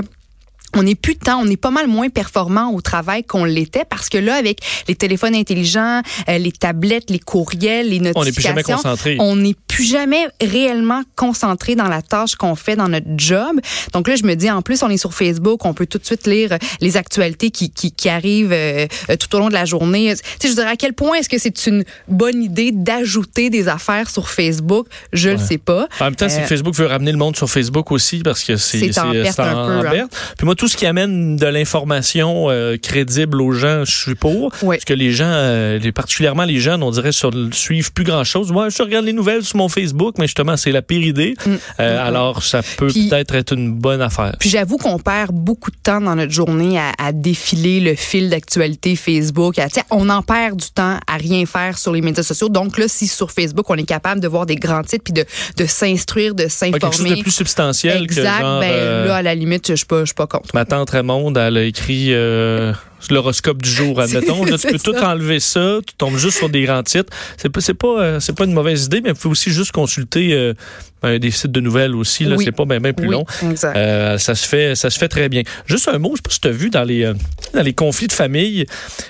on 0.76 0.82
n'est 0.82 0.94
plus 0.94 1.16
tant, 1.16 1.40
on 1.40 1.46
est 1.46 1.56
pas 1.56 1.70
mal 1.70 1.86
moins 1.88 2.08
performant 2.10 2.72
au 2.72 2.80
travail 2.80 3.24
qu'on 3.24 3.44
l'était 3.44 3.84
parce 3.88 4.08
que 4.08 4.18
là, 4.18 4.34
avec 4.36 4.60
les 4.86 4.94
téléphones 4.94 5.34
intelligents, 5.34 6.02
euh, 6.28 6.38
les 6.38 6.52
tablettes, 6.52 7.10
les 7.10 7.18
courriels, 7.18 7.88
les 7.88 7.98
On 8.14 8.24
n'est 8.24 8.32
plus 8.32 8.42
jamais 8.42 8.56
notifications, 8.62 8.76
concentré. 8.76 9.16
on 9.20 9.36
n'est 9.36 9.54
plus 9.66 9.84
jamais 9.84 10.26
réellement 10.42 11.02
concentré 11.16 11.74
dans 11.74 11.88
la 11.88 12.02
tâche 12.02 12.34
qu'on 12.36 12.54
fait 12.54 12.76
dans 12.76 12.88
notre 12.88 13.06
job. 13.16 13.60
Donc 13.92 14.08
là, 14.08 14.16
je 14.16 14.24
me 14.24 14.34
dis, 14.34 14.50
en 14.50 14.62
plus, 14.62 14.82
on 14.82 14.88
est 14.90 14.96
sur 14.98 15.14
Facebook, 15.14 15.64
on 15.64 15.74
peut 15.74 15.86
tout 15.86 15.98
de 15.98 16.04
suite 16.04 16.26
lire 16.26 16.52
euh, 16.52 16.58
les 16.80 16.96
actualités 16.96 17.50
qui, 17.50 17.70
qui, 17.70 17.92
qui 17.92 18.08
arrivent 18.08 18.52
euh, 18.52 18.86
tout 19.18 19.34
au 19.36 19.38
long 19.38 19.48
de 19.48 19.54
la 19.54 19.64
journée. 19.64 20.14
Tu 20.14 20.22
sais, 20.40 20.48
je 20.48 20.54
dirais 20.54 20.70
à 20.72 20.76
quel 20.76 20.92
point 20.92 21.14
est-ce 21.18 21.28
que 21.28 21.38
c'est 21.38 21.66
une 21.66 21.84
bonne 22.08 22.42
idée 22.42 22.72
d'ajouter 22.72 23.50
des 23.50 23.68
affaires 23.68 24.10
sur 24.10 24.28
Facebook? 24.28 24.86
Je 25.12 25.30
le 25.30 25.38
sais 25.38 25.58
pas. 25.58 25.88
En 26.00 26.04
même 26.06 26.16
temps, 26.16 26.28
c'est 26.28 26.38
Euh, 26.38 26.42
que 26.42 26.48
Facebook 26.48 26.74
veut 26.74 26.86
ramener 26.86 27.12
le 27.12 27.18
monde 27.18 27.36
sur 27.36 27.48
Facebook 27.50 27.90
aussi 27.92 28.18
parce 28.20 28.44
que 28.44 28.56
c'est 28.56 28.92
C'est 28.92 28.98
en 29.00 29.12
perte 29.12 29.40
un 29.40 29.82
peu, 29.82 29.88
perte. 29.88 30.16
Puis 30.36 30.44
moi, 30.44 30.54
tout 30.58 30.68
ce 30.68 30.76
qui 30.76 30.84
amène 30.84 31.36
de 31.36 31.46
l'information 31.46 32.50
euh, 32.50 32.76
crédible 32.76 33.40
aux 33.40 33.52
gens, 33.52 33.84
je 33.84 33.96
suis 33.96 34.14
pour. 34.14 34.52
Oui. 34.62 34.76
Parce 34.76 34.84
que 34.84 34.92
les 34.92 35.12
gens, 35.12 35.24
euh, 35.28 35.78
les, 35.78 35.92
particulièrement 35.92 36.44
les 36.44 36.58
jeunes, 36.60 36.82
on 36.82 36.90
dirait, 36.90 37.12
sur, 37.12 37.30
suivent 37.52 37.92
plus 37.92 38.04
grand-chose. 38.04 38.52
Moi, 38.52 38.68
je 38.68 38.82
regarde 38.82 39.04
les 39.06 39.12
nouvelles 39.12 39.44
sur 39.44 39.56
mon 39.56 39.68
Facebook, 39.68 40.16
mais 40.18 40.26
justement, 40.26 40.56
c'est 40.56 40.72
la 40.72 40.82
pire 40.82 41.00
idée. 41.02 41.34
Euh, 41.80 42.06
Alors, 42.06 42.42
ça 42.42 42.60
peut 42.76 42.88
Mm. 42.88 43.08
Peut-être 43.08 43.34
être 43.36 43.52
une 43.54 43.72
bonne 43.72 44.02
affaire. 44.02 44.34
Puis 44.40 44.48
j'avoue 44.50 44.76
qu'on 44.76 44.98
perd 44.98 45.32
beaucoup 45.32 45.70
de 45.70 45.76
temps 45.82 46.00
dans 46.00 46.14
notre 46.16 46.32
journée 46.32 46.78
à, 46.78 46.92
à 46.98 47.12
défiler 47.12 47.80
le 47.80 47.94
fil 47.94 48.28
d'actualité 48.28 48.96
Facebook. 48.96 49.58
À, 49.58 49.68
on 49.90 50.08
en 50.08 50.22
perd 50.22 50.56
du 50.56 50.70
temps 50.70 50.98
à 51.06 51.16
rien 51.16 51.46
faire 51.46 51.78
sur 51.78 51.92
les 51.92 52.00
médias 52.00 52.22
sociaux. 52.24 52.48
Donc 52.48 52.76
là, 52.78 52.88
si 52.88 53.06
sur 53.06 53.30
Facebook, 53.30 53.70
on 53.70 53.76
est 53.76 53.84
capable 53.84 54.20
de 54.20 54.26
voir 54.28 54.46
des 54.46 54.56
grands 54.56 54.82
titres 54.82 55.04
puis 55.04 55.12
de, 55.12 55.24
de 55.56 55.66
s'instruire, 55.66 56.34
de 56.34 56.44
Ouais, 56.44 56.48
quelque 56.48 56.80
chose 56.80 56.92
s'informer. 56.96 57.16
de 57.16 57.22
plus 57.22 57.30
substantiel 57.30 58.02
exact. 58.02 58.22
que 58.22 58.42
genre... 58.42 58.60
ben, 58.60 58.70
euh, 58.72 59.06
là, 59.06 59.16
à 59.16 59.22
la 59.22 59.34
limite, 59.34 59.68
je 59.68 59.74
suis 59.74 59.86
pas, 59.86 60.00
je 60.00 60.06
suis 60.06 60.14
pas 60.14 60.26
contre. 60.26 60.47
Ma 60.54 60.64
tante 60.64 60.90
Raymonde, 60.90 61.36
elle 61.36 61.56
a 61.58 61.62
écrit 61.62 62.14
euh, 62.14 62.72
l'horoscope 63.10 63.62
du 63.62 63.70
jour, 63.70 64.00
admettons. 64.00 64.44
Là, 64.44 64.58
tu 64.58 64.66
peux 64.68 64.78
tout 64.78 64.96
enlever 64.96 65.40
ça, 65.40 65.78
tu 65.86 65.94
tombes 65.94 66.16
juste 66.16 66.38
sur 66.38 66.48
des 66.48 66.62
grands 66.62 66.82
titres. 66.82 67.12
C'est 67.36 67.48
pas, 67.48 67.60
pas, 67.78 68.00
euh, 68.02 68.20
pas 68.36 68.44
une 68.44 68.52
mauvaise 68.52 68.86
idée, 68.86 69.00
mais 69.02 69.10
il 69.10 69.16
faut 69.16 69.30
aussi 69.30 69.50
juste 69.50 69.72
consulter 69.72 70.32
euh, 70.32 70.54
ben, 71.02 71.18
des 71.18 71.30
sites 71.30 71.52
de 71.52 71.60
nouvelles 71.60 71.94
aussi. 71.94 72.24
Là, 72.24 72.36
Oui. 72.36 72.44
c'est 72.44 72.52
pas 72.52 72.64
bien 72.64 72.80
plus 72.92 73.06
Oui, 73.06 73.12
long. 73.12 73.24
Euh, 73.64 74.18
ça 74.18 74.34
se 74.34 74.46
fait, 74.46 74.74
ça 74.74 74.90
se 74.90 74.98
fait 74.98 75.08
très 75.08 75.28
bien. 75.28 75.42
Juste 75.66 75.88
un 75.88 75.98
mot, 75.98 76.10
je 76.12 76.16
sais 76.16 76.22
pas 76.22 76.30
si 76.30 76.40
tu 76.40 76.48
as 76.48 76.52
vu 76.52 76.70
dans 76.70 76.84
les, 76.84 77.04
euh, 77.04 77.14
dans 77.54 77.62
les 77.62 77.72
conflits 77.72 78.08
de 78.08 78.12
famille, 78.12 78.66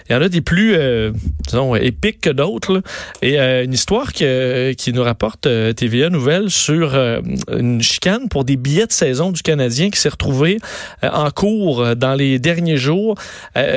il 0.09 0.13
y 0.13 0.15
en 0.15 0.23
a 0.23 0.29
des 0.29 0.41
plus, 0.41 0.77
disons, 1.47 1.75
épiques 1.75 2.21
que 2.21 2.31
d'autres. 2.31 2.83
Et 3.23 3.39
une 3.39 3.73
histoire 3.73 4.13
que, 4.13 4.73
qui 4.73 4.93
nous 4.93 5.03
rapporte 5.03 5.49
TVA 5.77 6.11
Nouvelle 6.11 6.51
sur 6.51 6.95
une 7.51 7.83
chicane 7.83 8.29
pour 8.29 8.45
des 8.45 8.57
billets 8.57 8.87
de 8.87 8.93
saison 8.93 9.33
du 9.33 9.43
Canadien 9.43 9.91
qui 9.91 9.99
s'est 10.01 10.09
retrouvée 10.09 10.59
euh, 11.05 11.09
en 11.13 11.31
cours 11.31 11.97
dans 11.97 12.15
les 12.15 12.39
derniers 12.39 12.77
jours. 12.77 13.17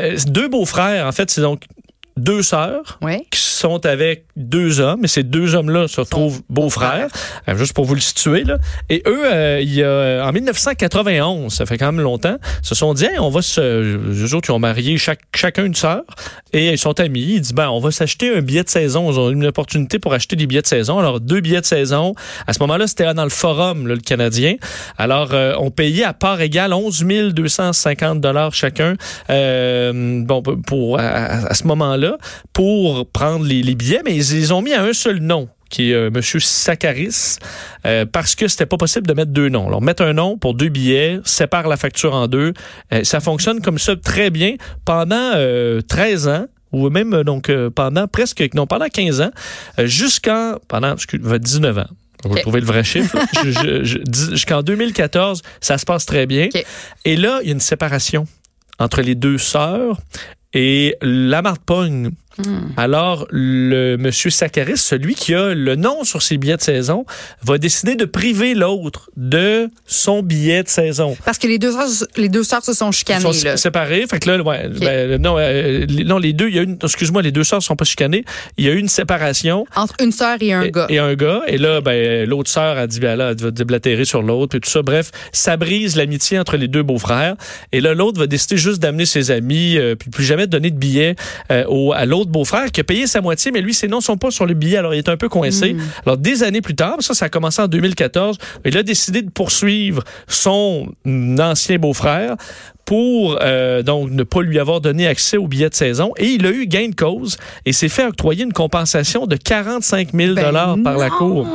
Euh, 0.01 0.17
deux 0.27 0.47
beaux-frères, 0.47 1.05
en 1.07 1.11
fait, 1.11 1.29
c'est 1.31 1.41
donc 1.41 1.65
deux 2.17 2.41
sœurs 2.43 2.99
Ouais. 3.01 3.25
qui 3.31 3.39
sont 3.39 3.85
avec 3.85 4.25
deux 4.35 4.79
hommes, 4.79 5.05
et 5.05 5.07
ces 5.07 5.23
deux 5.23 5.55
hommes-là 5.55 5.87
se 5.87 6.01
retrouvent 6.01 6.41
beaux-frères, 6.49 7.07
euh, 7.47 7.55
juste 7.55 7.73
pour 7.73 7.85
vous 7.85 7.95
le 7.95 8.01
situer. 8.01 8.43
Là. 8.43 8.57
Et 8.89 9.03
eux, 9.07 9.21
euh, 9.25 9.59
il 9.61 9.73
y 9.73 9.83
a, 9.83 10.23
en 10.25 10.31
1991, 10.31 11.53
ça 11.53 11.65
fait 11.65 11.77
quand 11.77 11.91
même 11.91 12.01
longtemps, 12.01 12.37
se 12.61 12.75
sont 12.75 12.93
dit, 12.93 13.05
Hey, 13.05 13.19
on 13.19 13.29
va 13.29 13.41
se... 13.41 13.61
Eux 13.61 14.35
autres, 14.35 14.49
ils 14.49 14.53
ont 14.53 14.59
marié 14.59 14.97
chaque, 14.97 15.21
chacun 15.35 15.65
une 15.65 15.75
sœur, 15.75 16.01
et 16.53 16.71
ils 16.71 16.77
sont 16.77 16.99
amis. 16.99 17.21
Ils 17.35 17.41
disent, 17.41 17.53
ben, 17.53 17.69
on 17.69 17.79
va 17.79 17.91
s'acheter 17.91 18.35
un 18.35 18.41
billet 18.41 18.63
de 18.63 18.69
saison. 18.69 19.11
Ils 19.11 19.19
ont 19.19 19.29
eu 19.29 19.33
une 19.33 19.45
opportunité 19.45 19.99
pour 19.99 20.13
acheter 20.13 20.35
des 20.35 20.47
billets 20.47 20.61
de 20.61 20.67
saison. 20.67 20.99
Alors, 20.99 21.19
deux 21.19 21.39
billets 21.39 21.61
de 21.61 21.65
saison. 21.65 22.13
À 22.47 22.53
ce 22.53 22.59
moment-là, 22.59 22.87
c'était 22.87 23.13
dans 23.13 23.23
le 23.23 23.29
forum, 23.29 23.87
là, 23.87 23.95
le 23.95 24.01
Canadien. 24.01 24.55
Alors, 24.97 25.29
euh, 25.33 25.53
on 25.59 25.71
payait 25.71 26.03
à 26.03 26.13
part 26.13 26.41
égale 26.41 26.73
11 26.73 27.05
250 27.33 28.19
dollars 28.21 28.53
chacun 28.53 28.95
euh, 29.29 30.21
bon, 30.25 30.41
pour, 30.41 30.99
à, 30.99 31.03
à 31.03 31.53
ce 31.53 31.65
moment-là 31.67 32.10
pour 32.53 33.05
prendre 33.07 33.45
les, 33.45 33.61
les 33.63 33.75
billets, 33.75 34.01
mais 34.03 34.15
ils 34.15 34.33
les 34.33 34.51
ont 34.51 34.61
mis 34.61 34.73
à 34.73 34.83
un 34.83 34.93
seul 34.93 35.19
nom 35.19 35.49
qui 35.71 35.91
est 35.91 35.95
euh, 35.95 36.11
Monsieur 36.11 36.39
Sakaris, 36.39 37.37
euh, 37.85 38.05
parce 38.05 38.35
que 38.35 38.47
c'était 38.47 38.67
pas 38.67 38.77
possible 38.77 39.07
de 39.07 39.13
mettre 39.13 39.31
deux 39.31 39.49
noms. 39.49 39.67
Alors, 39.67 39.81
mettre 39.81 40.03
un 40.03 40.13
nom 40.13 40.37
pour 40.37 40.53
deux 40.53 40.69
billets, 40.69 41.19
sépare 41.23 41.67
la 41.67 41.77
facture 41.77 42.13
en 42.13 42.27
deux. 42.27 42.53
Euh, 42.93 43.03
ça 43.03 43.19
fonctionne 43.21 43.61
comme 43.61 43.79
ça 43.79 43.95
très 43.95 44.29
bien 44.29 44.55
pendant 44.85 45.31
euh, 45.35 45.81
13 45.81 46.27
ans 46.27 46.45
ou 46.71 46.89
même 46.89 47.23
donc 47.23 47.51
pendant 47.75 48.07
presque 48.07 48.47
non 48.53 48.65
pendant 48.65 48.87
15 48.87 49.19
ans 49.19 49.31
jusqu'en 49.79 50.55
pendant 50.69 50.93
excuse, 50.93 51.19
19 51.21 51.79
ans. 51.79 51.87
Ok. 52.23 52.41
trouver 52.41 52.61
le 52.61 52.67
vrai 52.67 52.83
chiffre. 52.83 53.17
Jusqu'en 54.31 54.61
2014, 54.61 55.41
ça 55.59 55.79
se 55.79 55.85
passe 55.85 56.05
très 56.05 56.27
bien. 56.27 56.49
Et 57.03 57.17
là, 57.17 57.39
il 57.41 57.47
y 57.47 57.49
a 57.49 57.53
une 57.53 57.59
séparation 57.59 58.25
entre 58.79 59.01
les 59.01 59.15
deux 59.15 59.39
sœurs 59.39 59.99
et 60.53 60.97
la 61.01 61.41
marde 61.41 61.59
pogne. 61.65 62.11
Hmm. 62.37 62.69
Alors, 62.77 63.27
le 63.29 63.97
monsieur 63.97 64.29
Sakaris, 64.29 64.77
celui 64.77 65.15
qui 65.15 65.33
a 65.35 65.53
le 65.53 65.75
nom 65.75 66.03
sur 66.03 66.21
ses 66.21 66.37
billets 66.37 66.57
de 66.57 66.61
saison, 66.61 67.05
va 67.43 67.57
décider 67.57 67.95
de 67.95 68.05
priver 68.05 68.53
l'autre 68.53 69.09
de 69.17 69.69
son 69.85 70.23
billet 70.23 70.63
de 70.63 70.69
saison. 70.69 71.17
Parce 71.25 71.37
que 71.37 71.47
les 71.47 71.59
deux 71.59 71.71
sœurs, 71.73 72.07
les 72.17 72.29
deux 72.29 72.43
sœurs 72.43 72.63
se 72.63 72.73
sont 72.73 72.89
Ils 72.89 72.93
chicanées, 72.95 73.21
sont 73.33 73.47
là. 73.47 73.57
séparés. 73.57 74.05
Fait 74.09 74.19
que 74.19 74.29
là, 74.29 74.41
ouais, 74.41 74.69
ben, 74.79 75.21
non, 75.21 75.35
euh, 75.37 75.85
les- 75.87 76.03
non, 76.05 76.17
les 76.17 76.33
deux, 76.33 76.47
il 76.47 76.55
y 76.55 76.59
a 76.59 76.61
une, 76.61 76.77
excuse-moi, 76.81 77.21
les 77.21 77.31
deux 77.31 77.43
sœurs 77.43 77.61
sont 77.61 77.75
pas 77.75 77.85
chicanées. 77.85 78.23
Il 78.57 78.65
y 78.65 78.69
a 78.69 78.71
eu 78.71 78.77
une 78.79 78.87
séparation. 78.87 79.65
Entre 79.75 79.95
une 80.01 80.11
sœur 80.11 80.37
et 80.41 80.53
un 80.53 80.61
et, 80.61 80.71
gars. 80.71 80.87
et 80.89 80.99
un 80.99 81.13
gars. 81.15 81.41
Et 81.47 81.57
là, 81.57 81.81
ben, 81.81 82.27
l'autre 82.27 82.49
sœur 82.49 82.77
a 82.77 82.87
dit, 82.87 82.99
ben 82.99 83.15
là, 83.17 83.31
elle 83.31 83.37
va 83.43 83.51
déblatérer 83.51 84.05
sur 84.05 84.21
l'autre, 84.21 84.51
puis 84.51 84.61
tout 84.61 84.69
ça. 84.69 84.81
Bref, 84.81 85.11
ça 85.33 85.57
brise 85.57 85.95
l'amitié 85.97 86.39
entre 86.39 86.55
les 86.57 86.67
deux 86.67 86.83
beaux-frères. 86.83 87.35
Et 87.71 87.81
là, 87.81 87.93
l'autre 87.93 88.19
va 88.19 88.27
décider 88.27 88.57
juste 88.57 88.79
d'amener 88.81 89.05
ses 89.05 89.31
amis, 89.31 89.77
euh, 89.77 89.95
puis 89.95 90.09
plus 90.09 90.23
jamais 90.23 90.45
de 90.47 90.51
donner 90.51 90.71
de 90.71 90.77
billets 90.77 91.15
euh, 91.51 91.65
au, 91.67 91.91
à 91.93 92.05
l'autre 92.05 92.20
beau-frère 92.29 92.71
qui 92.71 92.81
a 92.81 92.83
payé 92.83 93.07
sa 93.07 93.21
moitié, 93.21 93.51
mais 93.51 93.61
lui, 93.61 93.73
ses 93.73 93.87
noms 93.87 94.01
sont 94.01 94.17
pas 94.17 94.31
sur 94.31 94.45
le 94.45 94.53
billet, 94.53 94.77
alors 94.77 94.93
il 94.93 94.99
est 94.99 95.09
un 95.09 95.17
peu 95.17 95.29
coincé. 95.29 95.75
Alors, 96.05 96.17
des 96.17 96.43
années 96.43 96.61
plus 96.61 96.75
tard, 96.75 96.97
ça, 96.99 97.13
ça 97.13 97.25
a 97.25 97.29
commencé 97.29 97.61
en 97.61 97.67
2014, 97.67 98.37
il 98.65 98.77
a 98.77 98.83
décidé 98.83 99.21
de 99.21 99.29
poursuivre 99.29 100.03
son 100.27 100.93
ancien 101.39 101.77
beau-frère 101.77 102.35
pour 102.91 103.39
euh, 103.41 103.83
donc 103.83 104.11
ne 104.11 104.23
pas 104.23 104.41
lui 104.41 104.59
avoir 104.59 104.81
donné 104.81 105.07
accès 105.07 105.37
au 105.37 105.47
billet 105.47 105.69
de 105.69 105.73
saison 105.73 106.11
et 106.17 106.25
il 106.25 106.45
a 106.45 106.49
eu 106.49 106.67
gain 106.67 106.89
de 106.89 106.93
cause 106.93 107.37
et 107.65 107.71
s'est 107.71 107.87
fait 107.87 108.05
octroyer 108.05 108.43
une 108.43 108.51
compensation 108.51 109.27
de 109.27 109.37
45 109.37 110.09
000 110.13 110.33
dollars 110.33 110.75
Ben 110.75 110.83
par 110.83 110.97
la 110.97 111.09
cour. 111.09 111.47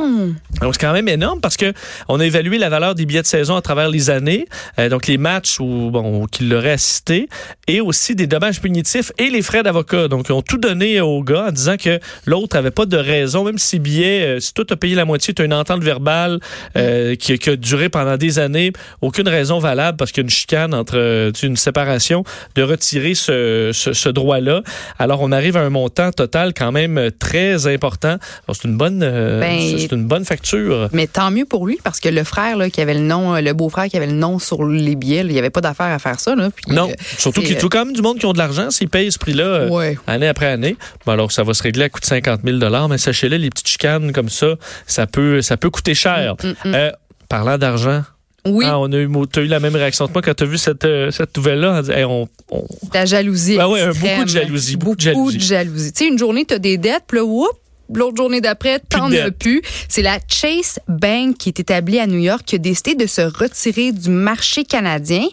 Donc 0.61 0.73
c'est 0.73 0.81
quand 0.81 0.93
même 0.93 1.07
énorme 1.07 1.39
parce 1.39 1.55
que 1.55 1.73
on 2.07 2.19
a 2.19 2.25
évalué 2.25 2.57
la 2.57 2.69
valeur 2.69 2.95
des 2.95 3.05
billets 3.05 3.21
de 3.21 3.27
saison 3.27 3.55
à 3.55 3.61
travers 3.61 3.87
les 3.87 4.09
années, 4.09 4.47
euh, 4.79 4.89
donc 4.89 5.05
les 5.05 5.19
matchs 5.19 5.59
où 5.59 5.91
bon 5.91 6.25
qu'il 6.25 6.51
aurait 6.55 6.71
assisté 6.71 7.29
et 7.67 7.81
aussi 7.81 8.15
des 8.15 8.25
dommages 8.25 8.59
punitifs 8.59 9.11
et 9.19 9.29
les 9.29 9.43
frais 9.43 9.61
d'avocat. 9.61 10.07
Donc 10.07 10.29
ils 10.29 10.33
ont 10.33 10.41
tout 10.41 10.57
donné 10.57 11.01
au 11.01 11.21
gars 11.21 11.49
en 11.49 11.51
disant 11.51 11.77
que 11.77 11.99
l'autre 12.25 12.57
avait 12.57 12.71
pas 12.71 12.87
de 12.87 12.97
raison, 12.97 13.43
même 13.43 13.59
si 13.59 13.77
billets, 13.77 14.37
euh, 14.37 14.39
si 14.39 14.55
toi 14.55 14.65
t'as 14.67 14.75
payé 14.75 14.95
la 14.95 15.05
moitié, 15.05 15.35
tu 15.35 15.43
as 15.43 15.45
une 15.45 15.53
entente 15.53 15.83
verbale 15.83 16.39
euh, 16.75 17.13
qui, 17.13 17.37
qui 17.37 17.51
a 17.51 17.55
duré 17.55 17.89
pendant 17.89 18.17
des 18.17 18.39
années, 18.39 18.73
aucune 19.01 19.27
raison 19.27 19.59
valable 19.59 19.97
parce 19.97 20.11
qu'il 20.11 20.21
y 20.21 20.25
a 20.25 20.25
une 20.25 20.31
chicane 20.31 20.73
entre 20.73 21.26
euh, 21.27 21.31
tu 21.31 21.41
sais, 21.41 21.47
une 21.47 21.57
séparation 21.57 22.23
de 22.55 22.63
retirer 22.63 23.15
ce, 23.15 23.71
ce, 23.73 23.93
ce 23.93 24.09
droit-là. 24.09 24.61
Alors 24.99 25.21
on 25.21 25.31
arrive 25.31 25.57
à 25.57 25.61
un 25.61 25.69
montant 25.69 26.11
total 26.11 26.53
quand 26.53 26.71
même 26.71 27.11
très 27.19 27.67
important. 27.67 28.17
C'est 28.51 28.63
une 28.63 28.77
bonne, 28.77 29.01
euh, 29.03 29.39
Ben, 29.39 29.59
c'est 29.77 29.91
une 29.91 30.05
bonne 30.05 30.25
facture. 30.25 30.89
Mais 30.93 31.07
tant 31.07 31.31
mieux 31.31 31.45
pour 31.45 31.67
lui, 31.67 31.77
parce 31.83 31.99
que 31.99 32.09
le 32.09 32.23
frère 32.23 32.57
là, 32.57 32.69
qui 32.69 32.81
avait 32.81 32.93
le 32.93 33.01
nom, 33.01 33.35
euh, 33.35 33.41
le 33.41 33.53
beau-frère 33.53 33.85
qui 33.85 33.97
avait 33.97 34.07
le 34.07 34.13
nom 34.13 34.39
sur 34.39 34.63
les 34.65 34.95
billets, 34.95 35.23
là, 35.23 35.29
il 35.29 35.33
n'y 35.33 35.39
avait 35.39 35.49
pas 35.49 35.61
d'affaire 35.61 35.87
à 35.87 35.99
faire 35.99 36.19
ça. 36.19 36.35
Là, 36.35 36.49
puis, 36.53 36.73
Non, 36.73 36.89
euh, 36.89 36.93
surtout 37.17 37.41
qu'il 37.41 37.53
y 37.53 37.57
a 37.57 37.59
quand 37.61 37.85
même 37.85 37.93
du 37.93 38.01
monde 38.01 38.19
qui 38.19 38.25
ont 38.25 38.33
de 38.33 38.37
l'argent. 38.37 38.71
S'ils 38.71 38.89
payent 38.89 39.11
ce 39.11 39.19
prix-là 39.19 39.67
Ouais. 39.67 39.97
année 40.07 40.27
après 40.27 40.47
année, 40.47 40.75
bon, 41.05 41.11
alors 41.11 41.31
ça 41.31 41.43
va 41.43 41.53
se 41.53 41.63
régler 41.63 41.85
à 41.85 41.89
coût 41.89 41.99
de 41.99 42.05
50 42.05 42.41
000 42.43 42.87
Mais 42.89 42.97
sachez-le, 42.97 43.37
les 43.37 43.49
petites 43.49 43.67
chicanes 43.67 44.11
comme 44.11 44.29
ça, 44.29 44.55
ça 44.85 45.07
peut, 45.07 45.41
ça 45.41 45.57
peut 45.57 45.69
coûter 45.69 45.93
cher. 45.93 46.35
Mm, 46.43 46.47
mm, 46.47 46.69
mm. 46.69 46.75
Euh, 46.75 46.91
parlant 47.29 47.57
d'argent, 47.57 48.03
Oui, 48.49 48.65
ah, 48.67 48.79
on 48.79 48.91
a 48.91 48.97
eu, 48.97 49.09
t'as 49.31 49.41
eu 49.41 49.47
la 49.47 49.59
même 49.59 49.75
réaction 49.75 50.07
que 50.07 50.13
moi 50.13 50.21
quand 50.21 50.33
t'as 50.33 50.45
vu 50.45 50.57
cette, 50.57 50.85
euh, 50.85 51.11
cette 51.11 51.35
nouvelle-là. 51.37 51.81
Hey, 51.89 52.03
on- 52.05 52.27
on- 52.51 52.65
la 52.93 53.05
jalousie. 53.05 53.57
Ah 53.59 53.67
extrême. 53.87 54.11
beaucoup 54.15 54.23
de 54.25 54.29
jalousie, 54.29 54.75
beaucoup 54.77 54.95
de 54.95 55.01
jalousie. 55.01 55.39
jalousie. 55.39 55.93
Tu 55.93 56.03
sais, 56.05 56.09
une 56.09 56.17
journée, 56.17 56.45
tu 56.45 56.53
as 56.53 56.59
des 56.59 56.77
dettes, 56.77 57.03
puis 57.07 57.17
là, 57.19 57.25
whoop, 57.25 57.51
L'autre 57.93 58.17
journée 58.17 58.41
d'après, 58.41 58.81
as 58.93 59.09
dettes. 59.09 59.39
plus. 59.39 59.61
C'est 59.87 60.01
la 60.01 60.19
Chase 60.27 60.77
Bank 60.89 61.37
qui 61.37 61.47
est 61.49 61.59
établie 61.61 61.99
à 61.99 62.05
New 62.07 62.19
York 62.19 62.41
qui 62.45 62.55
a 62.55 62.57
décidé 62.57 62.95
de 62.95 63.05
se 63.05 63.21
retirer 63.21 63.93
du 63.93 64.09
marché 64.09 64.65
canadien 64.65 65.25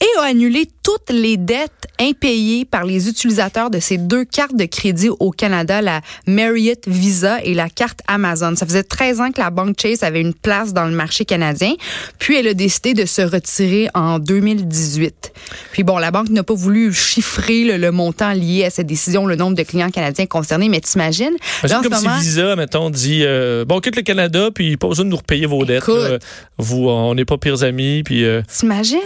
et 0.00 0.18
a 0.20 0.22
annulé 0.22 0.68
toutes 0.82 1.10
les 1.10 1.36
dettes 1.36 1.86
impayées 2.00 2.64
par 2.64 2.84
les 2.84 3.08
utilisateurs 3.08 3.70
de 3.70 3.78
ces 3.78 3.98
deux 3.98 4.24
cartes 4.24 4.56
de 4.56 4.64
crédit 4.64 5.08
au 5.20 5.30
Canada, 5.30 5.80
la 5.80 6.00
Marriott 6.26 6.80
Visa 6.88 7.40
et 7.44 7.54
la 7.54 7.68
carte 7.68 8.00
Amazon. 8.08 8.54
Ça 8.56 8.66
faisait 8.66 8.82
13 8.82 9.20
ans 9.20 9.30
que 9.30 9.40
la 9.40 9.50
banque 9.50 9.76
Chase 9.80 10.02
avait 10.02 10.20
une 10.20 10.34
place 10.34 10.72
dans 10.72 10.84
le 10.86 10.90
marché 10.92 11.24
canadien, 11.24 11.74
puis 12.18 12.36
elle 12.36 12.48
a 12.48 12.54
décidé 12.54 12.94
de 12.94 13.04
se 13.04 13.22
retirer 13.22 13.88
en 13.94 14.18
2018. 14.18 15.32
Puis 15.72 15.82
bon, 15.84 15.98
la 15.98 16.10
banque 16.10 16.30
n'a 16.30 16.42
pas 16.42 16.54
voulu 16.54 16.92
chiffrer 16.92 17.64
le, 17.64 17.76
le 17.76 17.90
montant 17.92 18.32
lié 18.32 18.64
à 18.64 18.70
cette 18.70 18.86
décision, 18.86 19.26
le 19.26 19.36
nombre 19.36 19.56
de 19.56 19.62
clients 19.62 19.90
canadiens 19.90 20.26
concernés, 20.26 20.68
mais 20.68 20.80
t'imagines? 20.80 21.34
En 21.64 21.82
comme 21.82 21.92
moment- 21.92 22.18
si 22.18 22.24
Visa, 22.26 22.56
mettons, 22.56 22.90
dit 22.90 23.22
euh, 23.24 23.64
Bon, 23.64 23.80
quitte 23.80 23.96
le 23.96 24.02
Canada, 24.02 24.50
puis 24.54 24.76
pas 24.76 24.88
besoin 24.88 25.04
de 25.04 25.10
nous 25.10 25.16
repayer 25.16 25.46
vos 25.46 25.64
dettes. 25.64 25.86
Là. 25.86 26.18
Vous, 26.58 26.88
on 26.88 27.14
n'est 27.14 27.24
pas 27.24 27.38
pires 27.38 27.62
amis, 27.62 28.02
puis 28.04 28.24
euh, 28.24 28.42
T'imagines? 28.48 28.98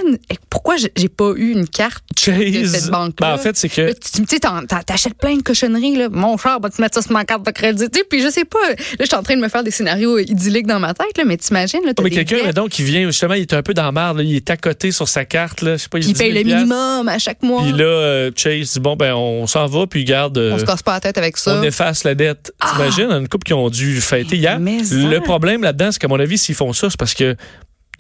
Pourquoi 0.51 0.77
j'ai 0.77 1.09
pas 1.09 1.33
eu 1.37 1.51
une 1.53 1.66
carte 1.67 2.05
Chase. 2.19 2.39
de 2.39 2.65
cette 2.67 2.91
banque-là? 2.91 3.29
Ben, 3.29 3.35
en 3.35 3.39
fait, 3.39 3.57
c'est 3.57 3.69
que. 3.69 3.93
Tu 3.93 4.25
sais, 4.29 4.41
t'achètes 4.87 5.15
plein 5.19 5.37
de 5.37 5.43
cochonneries, 5.43 5.97
là. 5.97 6.09
Mon 6.11 6.37
cher, 6.39 6.59
va 6.61 6.71
te 6.71 6.81
mettre 6.81 6.95
ça 6.95 7.03
sur 7.03 7.13
ma 7.13 7.25
carte 7.25 7.45
de 7.45 7.51
crédit. 7.51 7.89
Tu 7.91 7.99
sais, 8.01 8.05
puis 8.09 8.21
je 8.23 8.29
sais 8.31 8.45
pas. 8.45 8.59
Là, 8.71 8.75
je 9.01 9.05
suis 9.07 9.15
en 9.15 9.23
train 9.23 9.37
de 9.37 9.41
me 9.41 9.49
faire 9.49 9.63
des 9.65 9.71
scénarios 9.71 10.19
idylliques 10.19 10.67
dans 10.67 10.81
ma 10.81 10.95
tête, 10.95 11.17
là, 11.19 11.25
mais 11.25 11.37
t'imagines, 11.37 11.81
là, 11.85 11.93
Oh, 11.99 12.03
mais 12.03 12.11
quelqu'un, 12.11 12.45
mettons, 12.45 12.67
qui 12.69 12.83
vient, 12.83 13.05
justement, 13.07 13.35
il 13.35 13.43
est 13.43 13.53
un 13.55 13.63
peu 13.63 13.75
dans 13.75 13.85
la 13.85 13.93
merde, 13.93 14.19
là, 14.19 14.23
il 14.23 14.35
est 14.37 14.51
à 14.51 14.57
côté 14.57 14.91
sur 14.93 15.09
sa 15.09 15.25
carte, 15.25 15.63
là, 15.63 15.73
je 15.77 15.83
sais 15.83 15.89
pas, 15.89 15.99
il 15.99 16.07
10 16.07 16.15
paye 16.15 16.33
000 16.33 16.45
le 16.45 16.55
minimum 16.55 17.09
à 17.09 17.19
chaque 17.19 17.43
mois. 17.43 17.63
Puis 17.63 17.73
là, 17.73 17.85
euh, 17.85 18.31
Chase 18.37 18.73
dit, 18.75 18.81
bon, 18.81 18.97
ben, 18.97 19.15
on 19.15 19.47
s'en 19.47 19.67
va, 19.67 19.87
puis 19.87 20.05
garde. 20.05 20.39
euh, 20.39 20.53
On 20.53 20.59
se 20.59 20.65
casse 20.65 20.83
pas 20.83 20.93
la 20.95 21.01
tête 21.01 21.19
avec 21.19 21.37
ça. 21.37 21.59
on 21.59 21.63
efface 21.63 22.05
la 22.05 22.15
dette. 22.15 22.53
T'imagines, 22.73 23.11
une 23.11 23.29
couple 23.29 23.45
qui 23.45 23.55
ont 23.55 23.69
dû 23.71 24.01
fêter 24.01 24.37
hier? 24.37 24.59
Mais. 24.61 24.79
Le 24.91 25.19
problème 25.21 25.63
là-dedans, 25.63 25.91
c'est 25.93 25.99
qu'à 25.99 26.09
mon 26.09 26.19
avis, 26.21 26.39
s'ils 26.39 26.55
font 26.55 26.73
ça, 26.73 26.91
c'est 26.91 26.99
parce 26.99 27.15
que 27.15 27.37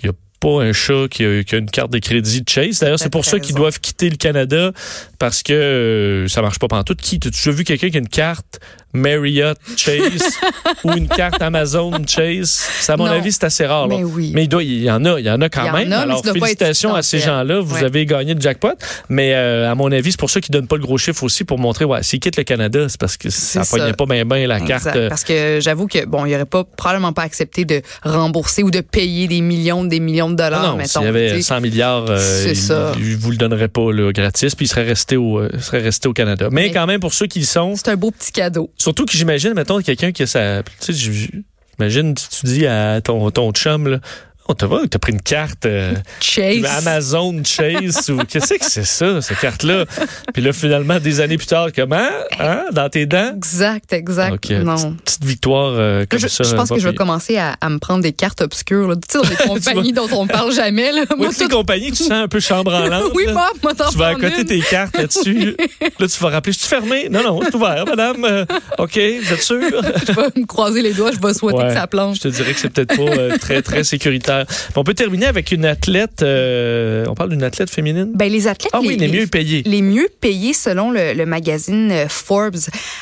il 0.02 0.07
y 0.07 0.09
a 0.09 0.12
pas 0.40 0.62
un 0.62 0.72
chat 0.72 1.09
qui 1.11 1.25
a, 1.25 1.42
qui 1.44 1.55
a 1.55 1.59
une 1.59 1.70
carte 1.70 1.90
de 1.90 1.99
crédit 1.99 2.42
de 2.42 2.49
Chase. 2.49 2.81
D'ailleurs, 2.81 2.99
c'est 2.99 3.11
pour 3.11 3.25
ça 3.25 3.40
qu'ils 3.40 3.55
doivent 3.55 3.81
quitter 3.81 4.11
le 4.11 4.16
Canada 4.16 4.72
parce 5.18 5.42
que 5.42 5.53
euh, 5.53 6.29
ça 6.29 6.42
marche 6.42 6.59
pas 6.59 6.68
pendant 6.68 6.85
tout. 6.85 6.94
Qui 6.94 7.18
tu 7.18 7.31
déjà 7.31 7.51
vu 7.51 7.64
quelqu'un 7.64 7.90
qui 7.90 7.96
a 7.96 8.01
une 8.01 8.09
carte 8.09 8.61
Marriott 8.96 9.59
Chase 9.76 10.38
ou 10.85 10.92
une 10.92 11.09
carte 11.09 11.40
Amazon 11.42 11.92
Chase 12.06 12.48
Ça, 12.80 12.94
à 12.94 12.96
mon 12.96 13.06
Non. 13.06 13.12
avis, 13.12 13.32
c'est 13.32 13.44
assez 13.44 13.66
rare. 13.66 13.87
là. 13.88 13.96
Mais 13.96 14.04
oui. 14.04 14.32
Mais 14.35 14.44
il, 14.44 14.48
doit, 14.48 14.62
il 14.62 14.82
y 14.82 14.90
en 14.90 15.04
a, 15.04 15.18
il 15.20 15.26
y 15.26 15.30
en 15.30 15.40
a 15.40 15.48
quand 15.48 15.70
même. 15.72 15.92
a, 15.92 16.00
Alors 16.00 16.22
félicitations 16.24 16.94
à 16.94 17.02
ces 17.02 17.18
gens-là. 17.20 17.61
Vous 17.61 17.76
Ouais. 17.76 17.85
avez 17.85 18.06
gagné 18.06 18.35
le 18.35 18.40
jackpot. 18.40 18.72
Mais 19.09 19.35
euh, 19.35 19.70
à 19.70 19.74
mon 19.74 19.90
avis, 19.92 20.12
c'est 20.12 20.20
pour 20.20 20.30
ça 20.30 20.40
qu'ils 20.40 20.52
donnent 20.52 20.66
pas 20.68 20.76
le 20.76 20.82
gros 20.82 20.98
chiffre 20.98 21.22
aussi 21.24 21.44
pour 21.44 21.59
montrer 21.59 21.85
ouais, 21.85 22.02
s'ils 22.02 22.20
quittent 22.20 22.37
le 22.37 22.44
Canada, 22.44 22.88
c'est 22.88 22.98
parce 23.00 23.16
que 23.16 23.28
ça 23.30 23.64
ça. 23.64 23.92
pas 23.92 24.06
bien 24.06 24.24
bien 24.24 24.46
la 24.46 24.59
Exact. 24.59 24.66
carte. 24.85 24.96
euh, 24.96 25.09
Parce 25.09 25.24
que 25.24 25.59
j'avoue 25.61 25.87
que 25.87 26.04
bon, 26.06 26.24
il 26.26 26.35
aurait 26.35 26.44
pas 26.46 26.64
probablement 26.64 27.12
pas 27.12 27.22
accepté 27.22 27.64
de 27.64 27.82
rembourser 28.02 28.62
ou 28.62 28.70
de 28.70 28.80
payer 28.80 29.28
des 29.28 29.40
millions, 29.40 29.85
des 29.85 30.00
millions 30.00 30.30
de 30.30 30.37
dollars, 30.37 30.62
Non, 30.74 30.78
non, 30.78 30.85
s'il 30.85 31.02
y 31.02 31.06
avait 31.06 31.28
tu 31.30 31.37
sais. 31.37 31.42
100 31.42 31.61
milliards, 31.61 32.06
euh, 32.09 32.52
il, 32.98 33.16
vous 33.16 33.30
le 33.30 33.37
donnerait 33.37 33.68
pas 33.68 33.92
là, 33.92 34.12
gratis, 34.12 34.54
puis 34.54 34.66
il 34.66 34.68
serait 34.68 34.85
resté 34.85 35.16
au, 35.16 35.38
euh, 35.40 35.50
serait 35.61 35.80
resté 35.82 36.09
au 36.09 36.12
Canada. 36.12 36.48
Mais, 36.50 36.64
Mais- 36.66 36.72
quand 36.72 36.87
même, 36.87 37.00
pour 37.00 37.12
ceux 37.12 37.26
qui 37.26 37.40
y 37.40 37.44
sont, 37.44 37.74
C'est 37.76 37.88
un 37.88 37.96
beau 37.96 38.11
petit 38.11 38.32
cadeau. 38.32 38.70
Surtout 38.87 39.05
que 39.05 39.16
j'imagine, 39.16 39.53
mettons, 39.53 39.81
quelqu'un 39.81 40.12
qui 40.12 40.22
a 40.22 40.29
sa... 40.29 40.62
Tu 40.62 40.92
sais, 40.92 40.92
j'imagine, 40.92 42.14
tu 42.14 42.46
dis 42.46 42.68
à 42.68 43.01
ton, 43.01 43.33
ton 43.33 43.51
chum, 43.51 43.88
là, 43.88 44.01
on 44.48 44.54
te 44.54 44.64
va, 44.64 44.80
t'as 44.90 44.98
pris 44.98 45.12
une 45.12 45.22
carte 45.22 45.66
euh, 45.66 45.94
Chase. 46.20 46.64
Amazon 46.78 47.42
Chase 47.44 48.11
ou 48.11 48.18
qu'est-ce 48.28 48.54
que 48.54 48.64
c'est 48.64 48.85
ça, 48.85 49.20
cette 49.20 49.38
carte-là? 49.40 49.85
Puis 50.32 50.42
là, 50.42 50.52
finalement, 50.52 50.98
des 51.00 51.20
années 51.20 51.37
plus 51.37 51.46
tard, 51.46 51.68
comment? 51.74 52.09
Hein? 52.38 52.64
Dans 52.72 52.88
tes 52.88 53.06
dents? 53.06 53.32
Exact, 53.37 53.92
exact. 53.92 54.50
Non. 54.50 54.92
petite, 55.04 55.24
victoire 55.24 55.72
euh, 55.76 56.04
comme 56.09 56.20
je, 56.20 56.28
ça. 56.28 56.44
je 56.44 56.54
pense 56.54 56.68
que 56.68 56.78
je 56.78 56.88
vais 56.88 56.94
commencer 56.94 57.37
à, 57.38 57.56
à 57.61 57.68
me 57.68 57.78
prendre 57.78 58.02
des 58.02 58.12
cartes 58.12 58.40
obscures, 58.40 58.88
là. 58.88 58.94
tu 58.96 59.18
sais, 59.20 59.28
des 59.28 59.37
compagnies 59.48 59.92
dont 59.92 60.09
on 60.12 60.26
parle 60.26 60.52
jamais. 60.52 60.92
Là. 60.92 61.02
Oui, 61.11 61.16
Moi, 61.18 61.28
tu 61.28 61.35
sais, 61.35 61.44
tout- 61.44 61.56
compagnie, 61.56 61.90
tu 61.92 62.02
sens 62.04 62.12
un 62.12 62.28
peu 62.28 62.40
chambre 62.40 62.72
en 62.74 62.87
oui, 63.14 63.26
moi, 63.32 63.50
moi, 63.62 63.74
t'en 63.74 63.88
Tu 63.90 63.98
vas 63.98 64.09
à 64.09 64.14
côté 64.14 64.44
tes 64.44 64.61
cartes 64.61 64.96
là-dessus. 64.96 65.56
Là, 65.98 66.06
tu 66.09 66.20
vas 66.20 66.28
rappeler. 66.30 66.52
C'est 66.52 66.68
fermé? 66.68 67.09
Non, 67.11 67.22
non, 67.22 67.40
c'est 67.42 67.54
ouvert, 67.54 67.85
madame. 67.87 68.24
Euh, 68.24 68.44
OK, 68.78 68.92
vous 69.22 69.32
êtes 69.32 69.42
sûr? 69.42 69.61
Je 70.06 70.12
vais 70.12 70.28
me 70.37 70.46
croiser 70.46 70.82
les 70.82 70.92
doigts, 70.92 71.11
je 71.12 71.18
vais 71.24 71.35
souhaiter 71.35 71.56
Ouais. 71.59 71.68
que 71.68 71.74
ça 71.74 71.87
plonge. 71.87 72.16
Je 72.16 72.20
te 72.22 72.28
dirais 72.28 72.52
que 72.52 72.61
c'est 72.61 72.68
peut-être 72.70 72.96
pas 72.96 73.02
euh, 73.02 73.38
très, 73.38 73.62
très 73.62 73.82
sécuritaire. 73.85 74.36
Spectaculaire. 74.44 74.72
On 74.77 74.85
peut 74.85 74.94
terminer 74.94 75.27
avec 75.27 75.53
une 75.53 75.64
athlète. 75.64 76.22
euh, 76.22 77.05
on 77.09 77.14
parle 77.14 77.31
d'une 77.31 77.42
athlète 77.42 77.70
féminine? 77.70 78.12
Ben, 78.14 78.31
les 78.31 78.46
athlètes 78.46 78.72
ah 78.72 78.81
oui, 78.81 78.96
les, 78.96 79.09
mieux 79.09 79.27
payés. 79.27 79.62
Les 79.64 79.83
mieux 79.83 80.09
payés 80.20 80.53
selon 80.53 80.90
le, 80.90 81.14
le 81.14 81.27
magazine 81.27 81.90
euh, 81.90 82.09
Forbes. 82.09 82.57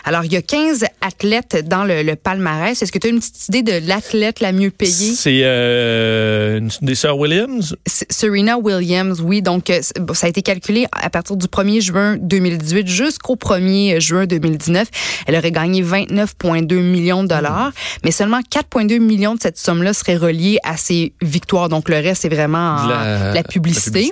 Alors, 0.05 0.25
il 0.25 0.33
y 0.33 0.37
a 0.37 0.43
15 0.43 0.85
athlètes 1.01 1.67
dans 1.69 1.85
le, 1.85 2.03
le 2.03 2.17
palmarès. 2.17 2.81
Est-ce 2.81 2.93
que 2.93 2.99
tu 2.99 3.07
as 3.07 3.11
une 3.11 3.21
petite 3.21 3.49
idée 3.49 3.63
de 3.63 3.87
l'athlète 3.87 4.41
la 4.41 4.53
mieux 4.53 4.71
payée? 4.71 5.15
C'est 5.15 5.41
euh, 5.43 6.59
une 6.59 6.71
des 6.83 6.95
sœurs 6.95 7.19
Williams? 7.19 7.77
Serena 7.87 8.59
Williams, 8.59 9.21
oui. 9.21 9.43
Donc, 9.43 9.71
euh, 9.71 9.81
ça 10.15 10.27
a 10.27 10.31
été 10.31 10.43
calculé 10.43 10.87
à 10.93 11.11
partir 11.11 11.37
du 11.37 11.47
1er 11.47 11.81
juin 11.81 12.17
2018 12.21 12.87
jusqu'au 12.87 13.37
1er 13.37 14.01
juin 14.01 14.27
2019. 14.27 14.89
Elle 15.27 15.37
aurait 15.37 15.53
gagné 15.53 15.83
29,2 15.83 16.75
millions 16.81 17.23
de 17.23 17.29
dollars, 17.29 17.73
mais 18.05 18.11
seulement 18.11 18.41
4,2 18.41 18.99
millions 19.01 19.35
de 19.35 19.41
cette 19.41 19.59
somme-là 19.59 19.93
serait 19.93 20.17
reliée 20.17 20.59
à 20.65 20.77
ses 20.77 21.13
victoires. 21.25 21.69
Donc, 21.69 21.89
le 21.89 21.97
reste, 21.97 22.23
c'est 22.23 22.29
vraiment 22.29 22.77
en- 22.77 22.87
la, 22.87 23.43
publicité. 23.43 24.11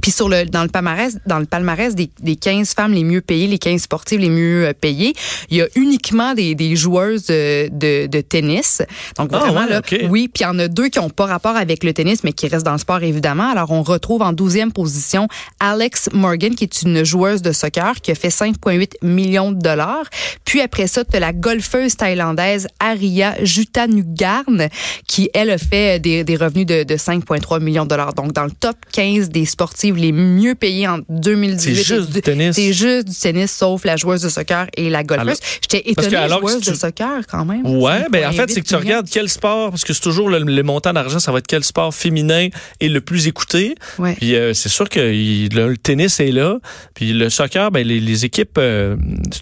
Puis 0.00 0.10
sur 0.10 0.28
le 0.28 0.44
dans 0.46 0.62
le 0.62 0.68
palmarès 0.68 1.18
dans 1.26 1.38
le 1.38 1.44
palmarès 1.46 1.94
des, 1.94 2.10
des 2.20 2.36
15 2.36 2.74
femmes 2.74 2.92
les 2.92 3.04
mieux 3.04 3.20
payées, 3.20 3.46
les 3.46 3.58
15 3.58 3.82
sportives 3.82 4.20
les 4.20 4.30
mieux 4.30 4.66
euh, 4.66 4.72
payées, 4.72 5.12
il 5.50 5.58
y 5.58 5.62
a 5.62 5.66
uniquement 5.76 6.34
des, 6.34 6.54
des 6.54 6.76
joueuses 6.76 7.26
de, 7.26 7.68
de, 7.68 8.06
de 8.06 8.20
tennis. 8.20 8.82
Donc 9.18 9.30
Ah, 9.32 9.38
vraiment 9.38 9.60
ouais, 9.60 9.68
là, 9.70 9.78
ok. 9.80 10.06
oui, 10.08 10.28
puis 10.28 10.42
il 10.42 10.46
y 10.46 10.46
en 10.46 10.58
a 10.58 10.68
deux 10.68 10.88
qui 10.88 10.98
ont 10.98 11.10
pas 11.10 11.26
rapport 11.26 11.56
avec 11.56 11.84
le 11.84 11.92
tennis 11.92 12.24
mais 12.24 12.32
qui 12.32 12.48
restent 12.48 12.64
dans 12.64 12.72
le 12.72 12.78
sport 12.78 13.02
évidemment. 13.02 13.50
Alors 13.50 13.70
on 13.70 13.82
retrouve 13.82 14.22
en 14.22 14.32
12e 14.32 14.70
position 14.72 15.28
Alex 15.60 16.08
Morgan 16.12 16.54
qui 16.54 16.64
est 16.64 16.82
une 16.82 17.04
joueuse 17.04 17.42
de 17.42 17.52
soccer 17.52 18.00
qui 18.00 18.10
a 18.10 18.14
fait 18.14 18.28
5.8 18.28 18.94
millions 19.02 19.52
de 19.52 19.60
dollars. 19.60 20.04
Puis 20.44 20.60
après 20.60 20.86
ça, 20.86 21.04
tu 21.04 21.16
as 21.16 21.20
la 21.20 21.32
golfeuse 21.32 21.96
thaïlandaise 21.96 22.66
Aria 22.80 23.34
Jutanugarn 23.44 24.68
qui 25.06 25.30
elle 25.34 25.50
a 25.50 25.58
fait 25.58 26.00
des, 26.00 26.24
des 26.24 26.36
revenus 26.36 26.66
de, 26.66 26.82
de 26.84 26.94
5.3 26.96 27.60
millions 27.62 27.84
de 27.84 27.88
dollars. 27.90 28.14
Donc 28.14 28.32
dans 28.32 28.44
le 28.44 28.50
top 28.50 28.76
15 28.92 29.28
des 29.28 29.44
sportives 29.82 29.96
les 29.96 30.12
mieux 30.12 30.54
payées 30.54 30.86
en 30.86 30.98
2018. 31.08 31.74
C'est 31.76 31.82
juste 31.96 32.10
du 32.12 32.22
tennis. 32.22 32.54
C'est 32.54 32.72
juste 32.72 33.08
du 33.08 33.14
tennis 33.14 33.50
sauf 33.50 33.84
la 33.84 33.96
joueuse 33.96 34.22
de 34.22 34.28
soccer 34.28 34.66
et 34.76 34.90
la 34.90 35.02
golfeuse. 35.02 35.38
J'étais 35.62 35.90
étonnée 35.90 36.16
alors 36.16 36.40
joueuse 36.40 36.60
tu- 36.60 36.70
de 36.70 36.74
soccer 36.76 37.22
quand 37.28 37.44
même. 37.44 37.66
Ouais, 37.66 38.06
ben 38.10 38.28
en 38.28 38.32
fait, 38.32 38.46
5,8 38.46 38.50
c'est 38.54 38.60
que 38.62 38.68
tu 38.68 38.76
regardes 38.76 39.08
quel 39.10 39.28
sport, 39.28 39.70
parce 39.70 39.84
que 39.84 39.92
c'est 39.92 40.00
toujours 40.00 40.28
le, 40.28 40.38
le 40.38 40.62
montant 40.62 40.92
d'argent, 40.92 41.18
ça 41.18 41.32
va 41.32 41.38
être 41.38 41.46
quel 41.46 41.64
sport 41.64 41.92
féminin 41.94 42.48
est 42.80 42.88
le 42.88 43.00
plus 43.00 43.26
écouté. 43.26 43.74
Ouais. 43.98 44.14
Puis 44.14 44.34
euh, 44.36 44.54
c'est 44.54 44.68
sûr 44.68 44.88
que 44.88 45.12
il- 45.12 45.48
le, 45.54 45.68
le 45.70 45.76
tennis 45.76 46.20
est 46.20 46.30
là. 46.32 46.58
Puis 46.94 47.12
le 47.12 47.28
soccer, 47.30 47.70
ben 47.70 47.86
les, 47.86 48.00
les 48.00 48.24
équipes 48.24 48.58
euh, 48.58 48.96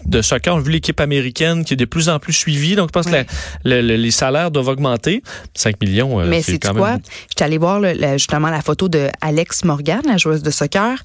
de 0.05 0.21
soccer 0.21 0.55
ont 0.55 0.59
vu 0.59 0.71
l'équipe 0.71 0.99
américaine 0.99 1.63
qui 1.65 1.73
est 1.73 1.77
de 1.77 1.85
plus 1.85 2.09
en 2.09 2.19
plus 2.19 2.33
suivie. 2.33 2.75
Donc 2.75 2.89
je 2.89 2.91
pense 2.93 3.05
Ouais. 3.07 3.25
que 3.25 3.69
la- 3.69 3.81
les 3.81 4.11
salaires 4.11 4.51
doivent 4.51 4.69
augmenter. 4.69 5.21
5 5.53 5.81
millions, 5.81 6.19
euh, 6.21 6.25
Mais 6.27 6.41
c'est 6.41 6.57
quand 6.59 6.73
quoi? 6.73 6.91
même. 6.91 6.99
J'étais 7.29 7.43
allée 7.43 7.57
voir 7.57 7.79
le- 7.79 7.93
justement 8.13 8.49
la 8.49 8.61
photo 8.61 8.87
de 8.87 9.07
Alex 9.21 9.63
Morgan, 9.65 10.01
la 10.07 10.17
joueuse 10.17 10.30
de 10.39 10.51
soccer, 10.51 11.03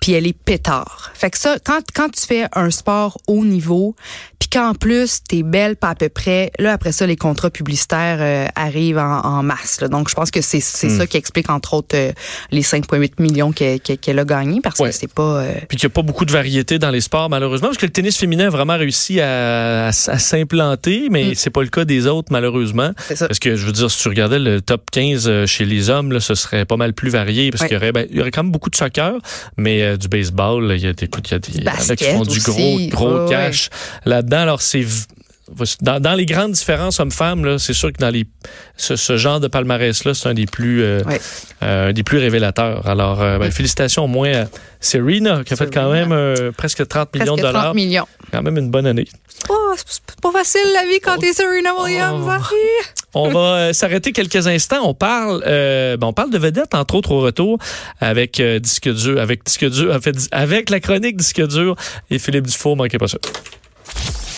puis 0.00 0.12
elle 0.12 0.26
est 0.26 0.32
pétard. 0.32 1.10
Fait 1.14 1.30
que 1.30 1.38
ça, 1.38 1.58
quand, 1.64 1.82
quand 1.94 2.08
tu 2.08 2.26
fais 2.26 2.46
un 2.52 2.70
sport 2.70 3.18
haut 3.26 3.44
niveau, 3.44 3.94
puis 4.40 4.48
qu'en 4.48 4.74
plus, 4.74 5.20
t'es 5.28 5.42
belle 5.44 5.76
pas 5.76 5.90
à 5.90 5.94
peu 5.94 6.08
près, 6.08 6.50
là, 6.58 6.72
après 6.72 6.90
ça, 6.90 7.06
les 7.06 7.14
contrats 7.16 7.50
publicitaires 7.50 8.18
euh, 8.20 8.46
arrivent 8.56 8.98
en, 8.98 9.20
en 9.20 9.42
masse. 9.44 9.80
là. 9.80 9.86
Donc, 9.88 10.08
je 10.08 10.14
pense 10.16 10.30
que 10.32 10.40
c'est 10.40 10.58
c'est 10.60 10.88
Hmm. 10.88 10.98
ça 10.98 11.06
qui 11.06 11.16
explique, 11.18 11.48
entre 11.50 11.74
autres, 11.74 11.94
euh, 11.94 12.10
les 12.50 12.62
5,8 12.62 13.20
millions 13.20 13.52
qu'elle 13.52 14.18
a 14.18 14.24
gagnés, 14.24 14.60
parce 14.62 14.80
Ouais. 14.80 14.88
que 14.88 14.94
c'est 14.96 15.12
pas... 15.12 15.42
euh, 15.42 15.52
Puis 15.68 15.76
qu'il 15.76 15.86
n'y 15.86 15.92
a 15.92 15.94
pas 15.94 16.02
beaucoup 16.02 16.24
de 16.24 16.32
variété 16.32 16.78
dans 16.80 16.90
les 16.90 17.00
sports, 17.02 17.28
malheureusement, 17.30 17.68
parce 17.68 17.78
que 17.78 17.86
le 17.86 17.92
tennis 17.92 18.16
féminin 18.16 18.46
a 18.46 18.50
vraiment 18.50 18.76
réussi 18.76 19.20
à, 19.20 19.86
à- 19.86 19.88
à 19.88 20.18
s'implanter, 20.18 21.08
mais 21.10 21.30
Mm. 21.30 21.34
c'est 21.36 21.50
pas 21.50 21.62
le 21.62 21.68
cas 21.68 21.84
des 21.84 22.06
autres, 22.06 22.32
malheureusement. 22.32 22.90
c'est 23.06 23.16
ça. 23.16 23.28
Parce 23.28 23.38
que 23.38 23.56
je 23.56 23.66
veux 23.66 23.72
dire, 23.72 23.90
si 23.90 23.98
tu 24.02 24.08
regardais 24.08 24.38
le 24.38 24.60
top 24.62 24.90
15 24.90 25.28
euh, 25.28 25.46
chez 25.46 25.64
les 25.66 25.90
hommes, 25.90 26.12
là, 26.12 26.20
ce 26.20 26.34
serait 26.34 26.64
pas 26.64 26.76
mal 26.76 26.94
plus 26.94 27.10
varié 27.10 27.50
parce 27.50 27.62
Ouais. 27.62 27.68
qu'il 27.68 27.74
y 27.74 27.78
aurait, 27.78 27.92
ben, 27.92 28.06
il 28.10 28.16
y 28.16 28.20
aurait 28.20 28.30
quand 28.30 28.42
même 28.42 28.52
beaucoup 28.52 28.70
de 28.70 28.76
soccer, 28.76 29.14
mais 29.58 29.82
euh, 29.82 29.96
du 29.98 30.08
baseball, 30.08 30.72
il 30.74 30.82
y 30.82 30.86
a 30.86 30.92
des, 30.94 31.04
écoute, 31.04 31.28
il 31.28 31.32
y 31.32 31.34
a 31.34 31.38
des, 31.38 31.96
qui 31.96 32.04
font 32.04 32.22
du 32.22 32.40
gros, 32.40 32.78
gros 32.88 33.24
Ouais, 33.24 33.30
cash 33.30 33.68
là-dedans. 34.30 34.42
Alors, 34.42 34.62
c'est, 34.62 34.84
dans, 35.80 36.00
dans 36.00 36.14
les 36.14 36.26
grandes 36.26 36.52
différences 36.52 37.00
hommes-femmes, 37.00 37.58
c'est 37.58 37.72
sûr 37.72 37.92
que 37.92 37.98
dans 37.98 38.10
les, 38.10 38.24
ce, 38.76 38.96
ce 38.96 39.16
genre 39.16 39.40
de 39.40 39.48
palmarès-là, 39.48 40.14
c'est 40.14 40.28
un 40.28 40.34
des 40.34 40.46
plus, 40.46 40.82
euh, 40.82 41.02
euh, 41.62 41.92
des 41.92 42.02
plus 42.04 42.18
révélateurs. 42.18 42.86
Alors, 42.86 43.20
euh, 43.20 43.38
ben, 43.38 43.50
félicitations 43.50 44.04
au 44.04 44.08
moins 44.08 44.42
à 44.42 44.44
Serena, 44.80 45.42
qui 45.44 45.52
a 45.52 45.56
fait 45.56 45.72
quand 45.72 45.90
même 45.90 46.52
presque 46.52 46.86
30 46.86 47.14
millions 47.14 47.34
Presque 47.34 47.36
de 47.38 47.42
30 47.42 47.52
dollars. 47.52 47.74
millions. 47.74 48.06
Quand 48.32 48.42
même 48.42 48.58
une 48.58 48.70
bonne 48.70 48.86
année. 48.86 49.08
Oh, 49.48 49.72
c'est 49.84 50.02
pas 50.20 50.32
facile 50.32 50.60
la 50.74 50.82
vie 50.82 51.00
quand 51.00 51.16
t'es 51.16 51.32
Serena 51.32 51.70
Williams. 51.82 52.22
Oh. 52.22 52.46
On 53.14 53.30
va 53.30 53.72
s'arrêter 53.72 54.12
quelques 54.12 54.46
instants. 54.46 54.82
On 54.84 54.94
parle, 54.94 55.42
ben, 55.44 56.02
on 56.02 56.12
parle 56.12 56.30
de 56.30 56.38
vedettes 56.38 56.74
entre 56.74 56.94
autres 56.94 57.10
au 57.10 57.20
retour 57.20 57.58
avec 58.00 58.40
disque 58.40 58.92
dur, 58.92 59.20
avec 59.20 59.44
disque 59.44 59.68
dur, 59.68 59.94
en 59.94 60.00
fait, 60.00 60.14
avec 60.30 60.70
la 60.70 60.78
chronique 60.78 61.16
disque 61.16 61.44
dur 61.44 61.74
et 62.10 62.18
Philippe 62.20 62.46
Dufault. 62.46 62.76
Manquez 62.76 62.98
pas 62.98 63.08
ça. 63.08 63.18